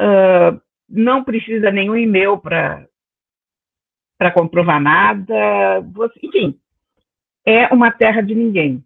Uh, 0.01 0.61
não 0.89 1.25
precisa 1.25 1.71
nenhum 1.71 1.97
e-mail 1.97 2.39
para 2.39 2.87
para 4.19 4.31
comprovar 4.31 4.81
nada. 4.81 5.81
Você, 5.93 6.19
enfim, 6.23 6.59
é 7.45 7.67
uma 7.75 7.91
terra 7.91 8.23
de 8.23 8.35
ninguém. 8.35 8.83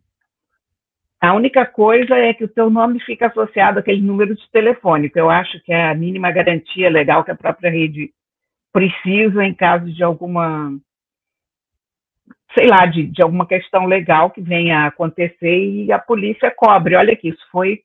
A 1.21 1.35
única 1.35 1.67
coisa 1.67 2.17
é 2.17 2.33
que 2.33 2.45
o 2.45 2.49
teu 2.49 2.71
nome 2.71 2.99
fica 3.01 3.27
associado 3.27 3.79
àquele 3.79 4.01
número 4.01 4.35
de 4.35 4.51
telefone, 4.51 5.11
que 5.11 5.21
eu 5.21 5.29
acho 5.29 5.61
que 5.63 5.73
é 5.73 5.91
a 5.91 5.95
mínima 5.95 6.33
garantia 6.33 6.89
legal 6.89 7.23
que 7.23 7.31
a 7.31 7.37
própria 7.37 7.71
rede 7.71 8.13
precisa 8.73 9.45
em 9.45 9.55
caso 9.55 9.93
de 9.93 10.03
alguma 10.03 10.73
sei 12.55 12.67
lá, 12.67 12.85
de, 12.87 13.07
de 13.07 13.23
alguma 13.23 13.47
questão 13.47 13.87
legal 13.87 14.31
que 14.31 14.41
venha 14.41 14.81
a 14.81 14.87
acontecer 14.87 15.65
e 15.65 15.93
a 15.93 15.99
polícia 15.99 16.51
cobre. 16.51 16.97
Olha 16.97 17.15
que 17.15 17.29
isso 17.29 17.47
foi 17.51 17.83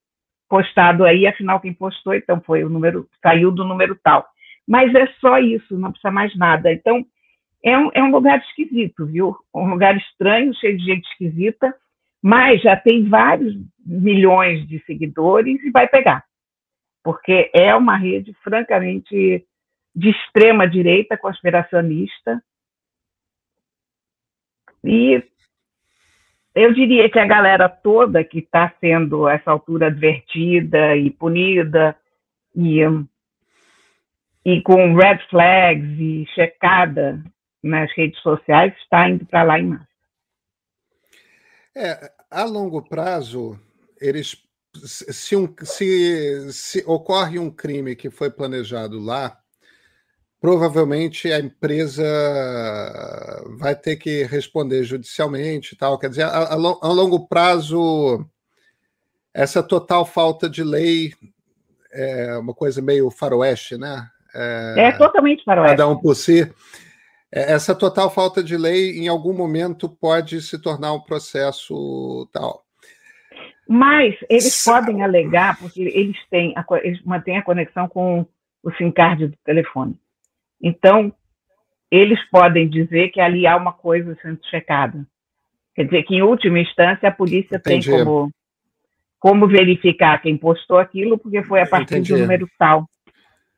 postado 0.49 1.03
aí, 1.03 1.27
afinal 1.27 1.59
quem 1.59 1.73
postou, 1.73 2.13
então 2.13 2.41
foi 2.41 2.63
o 2.63 2.69
número, 2.69 3.07
saiu 3.21 3.51
do 3.51 3.63
número 3.63 3.97
tal. 4.03 4.25
Mas 4.67 4.93
é 4.95 5.07
só 5.19 5.37
isso, 5.37 5.77
não 5.77 5.91
precisa 5.91 6.11
mais 6.11 6.35
nada. 6.35 6.71
Então, 6.71 7.05
é 7.63 7.77
um, 7.77 7.89
é 7.93 8.03
um 8.03 8.11
lugar 8.11 8.39
esquisito, 8.39 9.05
viu? 9.05 9.35
Um 9.53 9.69
lugar 9.69 9.95
estranho, 9.97 10.53
cheio 10.55 10.77
de 10.77 10.85
gente 10.85 11.07
esquisita, 11.09 11.73
mas 12.21 12.61
já 12.61 12.75
tem 12.75 13.07
vários 13.07 13.55
milhões 13.85 14.67
de 14.67 14.83
seguidores 14.85 15.63
e 15.63 15.69
vai 15.69 15.87
pegar. 15.87 16.23
Porque 17.03 17.51
é 17.53 17.75
uma 17.75 17.95
rede 17.95 18.33
francamente 18.43 19.45
de 19.95 20.09
extrema 20.09 20.67
direita 20.67 21.17
conspiracionista, 21.17 22.43
e 24.83 25.23
eu 26.53 26.73
diria 26.73 27.09
que 27.09 27.19
a 27.19 27.25
galera 27.25 27.67
toda 27.67 28.23
que 28.23 28.39
está 28.39 28.73
sendo, 28.79 29.27
a 29.27 29.33
essa 29.33 29.51
altura, 29.51 29.87
advertida 29.87 30.95
e 30.95 31.09
punida, 31.09 31.97
e, 32.55 32.79
e 34.45 34.61
com 34.61 34.95
red 34.95 35.19
flags 35.29 35.99
e 35.99 36.25
checada 36.33 37.23
nas 37.61 37.91
redes 37.93 38.21
sociais, 38.21 38.73
está 38.77 39.09
indo 39.09 39.25
para 39.25 39.43
lá 39.43 39.59
em 39.59 39.67
massa. 39.67 39.87
É, 41.75 42.11
a 42.31 42.45
longo 42.45 42.81
prazo, 42.81 43.59
eles 43.99 44.41
se, 44.83 45.35
um, 45.35 45.53
se, 45.63 46.51
se 46.53 46.83
ocorre 46.85 47.39
um 47.39 47.49
crime 47.49 47.95
que 47.95 48.09
foi 48.09 48.29
planejado 48.29 48.99
lá, 48.99 49.37
provavelmente 50.45 51.31
a 51.31 51.39
empresa 51.39 52.03
vai 53.57 53.75
ter 53.75 53.95
que 53.95 54.21
responder 54.25 54.83
judicialmente 54.83 55.73
e 55.73 55.75
tal. 55.75 55.97
Quer 55.97 56.09
dizer, 56.11 56.21
a, 56.21 56.27
a, 56.27 56.53
a 56.53 56.87
longo 56.93 57.27
prazo, 57.27 58.23
essa 59.33 59.63
total 59.63 60.05
falta 60.05 60.47
de 60.47 60.63
lei 60.63 61.13
é 61.91 62.37
uma 62.37 62.53
coisa 62.53 62.79
meio 62.79 63.09
faroeste, 63.09 63.75
né? 63.75 64.07
É, 64.35 64.89
é 64.89 64.91
totalmente 64.91 65.43
faroeste. 65.43 65.77
Cada 65.77 65.89
um 65.89 65.97
por 65.97 66.13
si. 66.13 66.41
É, 67.31 67.53
essa 67.53 67.73
total 67.73 68.11
falta 68.11 68.43
de 68.43 68.55
lei, 68.55 68.99
em 68.99 69.07
algum 69.07 69.33
momento, 69.33 69.89
pode 69.89 70.43
se 70.43 70.61
tornar 70.61 70.93
um 70.93 71.01
processo 71.01 72.29
tal. 72.31 72.63
Mas 73.67 74.13
eles 74.29 74.63
podem 74.63 75.01
alegar, 75.01 75.57
porque 75.57 75.81
eles 75.81 76.17
têm, 76.29 76.53
eles 76.83 77.01
mantêm 77.03 77.39
a 77.39 77.43
conexão 77.43 77.87
com 77.87 78.27
o 78.61 78.71
SIM 78.73 78.91
card 78.91 79.29
do 79.29 79.37
telefone. 79.43 79.99
Então, 80.61 81.13
eles 81.91 82.19
podem 82.29 82.67
dizer 82.67 83.09
que 83.09 83.19
ali 83.19 83.45
há 83.45 83.55
uma 83.55 83.73
coisa 83.73 84.17
sendo 84.21 84.39
checada. 84.49 85.05
Quer 85.75 85.85
dizer 85.85 86.03
que, 86.03 86.15
em 86.15 86.21
última 86.21 86.59
instância, 86.59 87.09
a 87.09 87.11
polícia 87.11 87.57
Entendi. 87.57 87.89
tem 87.89 87.99
como, 88.03 88.31
como 89.19 89.47
verificar 89.47 90.21
quem 90.21 90.37
postou 90.37 90.77
aquilo, 90.77 91.17
porque 91.17 91.43
foi 91.43 91.61
a 91.61 91.67
partir 91.67 91.95
Entendi. 91.95 92.13
do 92.13 92.19
número 92.19 92.49
tal 92.57 92.85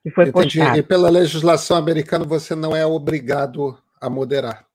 que 0.07 0.11
foi 0.11 0.29
Entendi. 0.29 0.57
postado. 0.57 0.77
E 0.77 0.83
pela 0.83 1.09
legislação 1.09 1.77
americana, 1.77 2.25
você 2.25 2.55
não 2.55 2.75
é 2.75 2.85
obrigado 2.85 3.77
a 3.99 4.09
moderar. 4.09 4.65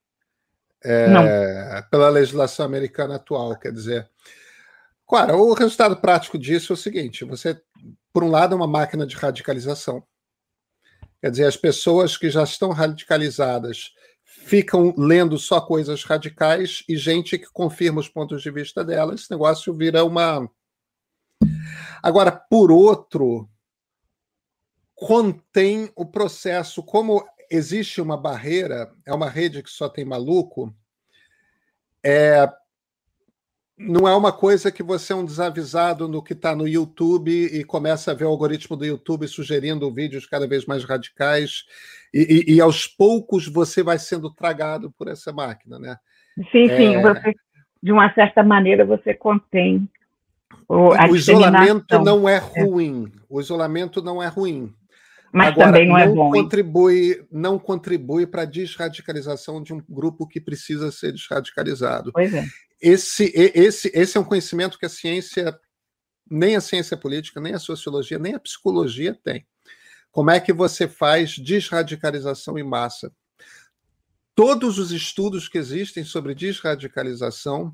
É, 0.85 1.83
pela 1.91 2.09
legislação 2.09 2.67
americana 2.67 3.15
atual, 3.15 3.57
quer 3.57 3.73
dizer. 3.73 4.09
Claro, 5.07 5.37
o 5.39 5.55
resultado 5.55 5.97
prático 5.97 6.37
disso 6.37 6.73
é 6.73 6.75
o 6.75 6.77
seguinte: 6.77 7.25
você, 7.25 7.61
por 8.13 8.25
um 8.25 8.31
lado, 8.31 8.53
é 8.53 8.57
uma 8.57 8.67
máquina 8.67 9.07
de 9.07 9.17
radicalização. 9.17 10.03
Quer 11.23 11.31
dizer, 11.31 11.47
as 11.47 11.57
pessoas 11.57 12.17
que 12.17 12.29
já 12.29 12.43
estão 12.43 12.71
radicalizadas 12.71 13.95
ficam 14.25 14.93
lendo 14.99 15.39
só 15.39 15.61
coisas 15.61 16.03
radicais 16.03 16.83
e 16.89 16.97
gente 16.97 17.39
que 17.39 17.47
confirma 17.53 18.01
os 18.01 18.09
pontos 18.09 18.43
de 18.43 18.51
vista 18.51 18.85
dela. 18.85 19.15
Esse 19.15 19.31
negócio 19.31 19.73
vira 19.73 20.05
uma. 20.05 20.51
Agora, 22.03 22.33
por 22.33 22.73
outro, 22.73 23.49
contém 24.97 25.93
o 25.95 26.05
processo, 26.05 26.83
como 26.83 27.25
existe 27.49 28.01
uma 28.01 28.17
barreira, 28.17 28.93
é 29.07 29.15
uma 29.15 29.31
rede 29.31 29.63
que 29.63 29.71
só 29.71 29.89
tem 29.89 30.05
maluco, 30.05 30.75
é, 32.03 32.51
não 33.83 34.09
é 34.09 34.15
uma 34.15 34.33
coisa 34.33 34.71
que 34.71 34.83
você 34.83 35.13
é 35.13 35.17
um 35.17 35.25
desavisado 35.25 36.09
no 36.09 36.23
que 36.23 36.33
está 36.33 36.55
no 36.55 36.67
YouTube 36.67 37.31
e 37.31 37.65
começa 37.65 38.11
a 38.11 38.15
ver 38.15 38.25
o 38.25 38.29
algoritmo 38.29 38.77
do 38.77 38.85
YouTube 38.85 39.27
sugerindo 39.27 39.93
vídeos 39.93 40.27
cada 40.27 40.47
vez 40.47 40.67
mais 40.67 40.85
radicais 40.85 41.65
e, 42.13 42.47
e, 42.49 42.55
e 42.55 42.61
aos 42.61 42.87
poucos 42.87 43.47
você 43.49 43.83
vai 43.83 43.99
sendo 43.99 44.33
tragado 44.33 44.91
por 44.93 45.09
essa 45.09 45.33
máquina, 45.33 45.79
né? 45.79 45.97
Sim, 46.51 46.71
é... 46.71 46.77
sim. 46.77 47.03
Você, 47.03 47.35
de 47.83 47.93
uma 47.93 48.13
certa 48.15 48.43
maneira 48.43 48.85
você 48.85 49.15
contém 49.15 49.89
o, 50.69 50.91
o 50.91 51.17
isolamento 51.17 51.99
não 51.99 52.29
é, 52.29 52.37
é 52.37 52.39
ruim. 52.39 53.11
É. 53.15 53.21
O 53.29 53.41
isolamento 53.41 54.03
não 54.03 54.23
é 54.23 54.29
ruim. 54.29 54.73
Mas 55.33 55.49
Agora, 55.49 55.69
também 55.69 55.89
não, 55.89 55.99
é 55.99 56.09
bom. 56.09 56.31
Contribui, 56.31 57.25
não 57.33 57.59
contribui 57.59 58.27
para 58.27 58.43
a 58.43 58.47
desradicalização 58.47 59.63
de 59.63 59.73
um 59.73 59.83
grupo 59.89 60.27
que 60.27 60.39
precisa 60.39 60.93
ser 60.93 61.13
desradicalizado. 61.13 62.13
Pois 62.13 62.35
é 62.35 62.45
esse, 62.83 63.33
esse, 63.35 63.93
esse 63.95 64.19
é 64.19 64.21
um 64.21 64.25
conhecimento 64.25 64.77
que 64.77 64.85
a 64.85 64.89
ciência, 64.89 65.57
nem 66.29 66.57
a 66.57 66.61
ciência 66.61 66.97
política, 66.97 67.41
nem 67.41 67.55
a 67.55 67.59
sociologia, 67.61 68.19
nem 68.19 68.35
a 68.35 68.41
psicologia 68.41 69.17
tem. 69.23 69.47
Como 70.11 70.31
é 70.31 70.41
que 70.41 70.53
você 70.53 70.89
faz 70.89 71.39
desradicalização 71.39 72.59
em 72.59 72.65
massa? 72.65 73.13
Todos 74.35 74.79
os 74.79 74.91
estudos 74.91 75.49
que 75.49 75.59
existem 75.59 76.05
sobre 76.05 76.35
desradicalização 76.35 77.73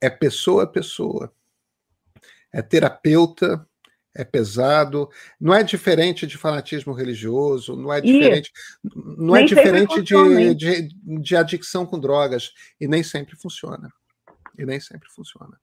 é 0.00 0.08
pessoa 0.08 0.62
a 0.62 0.66
pessoa. 0.66 1.32
É 2.52 2.62
terapeuta, 2.62 3.66
é 4.14 4.24
pesado, 4.24 5.08
não 5.40 5.54
é 5.54 5.62
diferente 5.62 6.26
de 6.26 6.38
fanatismo 6.38 6.92
religioso, 6.92 7.76
não 7.76 7.92
é 7.92 8.00
diferente, 8.00 8.52
não 8.82 9.36
é 9.36 9.44
diferente 9.44 10.02
de, 10.02 10.54
de, 10.54 10.88
de 11.20 11.36
adicção 11.36 11.86
com 11.86 11.98
drogas, 11.98 12.52
e 12.80 12.88
nem 12.88 13.02
sempre 13.02 13.36
funciona 13.36 13.92
e 14.62 14.66
nem 14.66 14.80
sempre 14.80 15.08
funciona. 15.08 15.58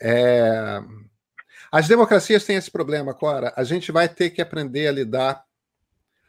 É... 0.00 0.80
As 1.70 1.88
democracias 1.88 2.44
têm 2.44 2.56
esse 2.56 2.70
problema, 2.70 3.14
Cora. 3.14 3.52
A 3.56 3.64
gente 3.64 3.92
vai 3.92 4.08
ter 4.08 4.30
que 4.30 4.42
aprender 4.42 4.88
a 4.88 4.92
lidar. 4.92 5.44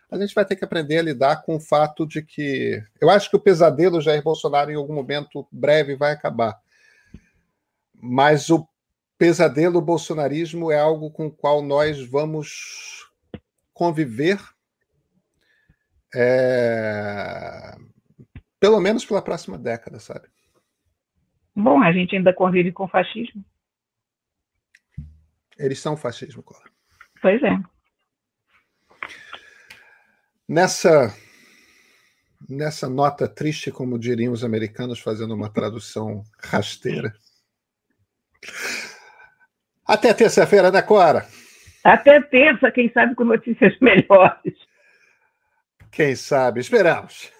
A 0.09 0.17
gente 0.17 0.35
vai 0.35 0.45
ter 0.45 0.55
que 0.55 0.63
aprender 0.63 0.99
a 0.99 1.03
lidar 1.03 1.41
com 1.43 1.55
o 1.55 1.59
fato 1.59 2.05
de 2.05 2.21
que. 2.21 2.81
Eu 3.01 3.09
acho 3.09 3.29
que 3.29 3.35
o 3.35 3.39
pesadelo 3.39 3.99
Jair 3.99 4.23
Bolsonaro, 4.23 4.71
em 4.71 4.75
algum 4.75 4.93
momento 4.93 5.47
breve, 5.51 5.95
vai 5.95 6.11
acabar. 6.11 6.59
Mas 7.93 8.49
o 8.49 8.67
pesadelo 9.17 9.81
bolsonarismo 9.81 10.71
é 10.71 10.79
algo 10.79 11.09
com 11.09 11.27
o 11.27 11.31
qual 11.31 11.61
nós 11.61 12.05
vamos 12.07 13.11
conviver. 13.73 14.39
É... 16.13 17.75
Pelo 18.59 18.79
menos 18.79 19.05
pela 19.05 19.21
próxima 19.21 19.57
década, 19.57 19.99
sabe? 19.99 20.32
Bom, 21.55 21.81
a 21.81 21.91
gente 21.91 22.15
ainda 22.15 22.33
convive 22.33 22.71
com 22.71 22.87
fascismo. 22.87 23.43
Eles 25.57 25.79
são 25.79 25.95
fascismo, 25.95 26.41
Cora. 26.41 26.69
Pois 27.21 27.41
é. 27.43 27.59
Nessa 30.47 31.13
nessa 32.49 32.89
nota 32.89 33.27
triste, 33.27 33.71
como 33.71 33.97
diriam 33.97 34.33
os 34.33 34.43
americanos, 34.43 34.99
fazendo 34.99 35.33
uma 35.33 35.49
tradução 35.49 36.23
rasteira. 36.43 37.13
Até 39.85 40.13
terça-feira, 40.13 40.71
né, 40.71 40.81
Cora? 40.81 41.25
Até 41.83 42.21
terça, 42.21 42.71
quem 42.71 42.91
sabe 42.91 43.15
com 43.15 43.23
notícias 43.23 43.77
melhores. 43.79 44.55
Quem 45.91 46.15
sabe, 46.15 46.61
esperamos. 46.61 47.31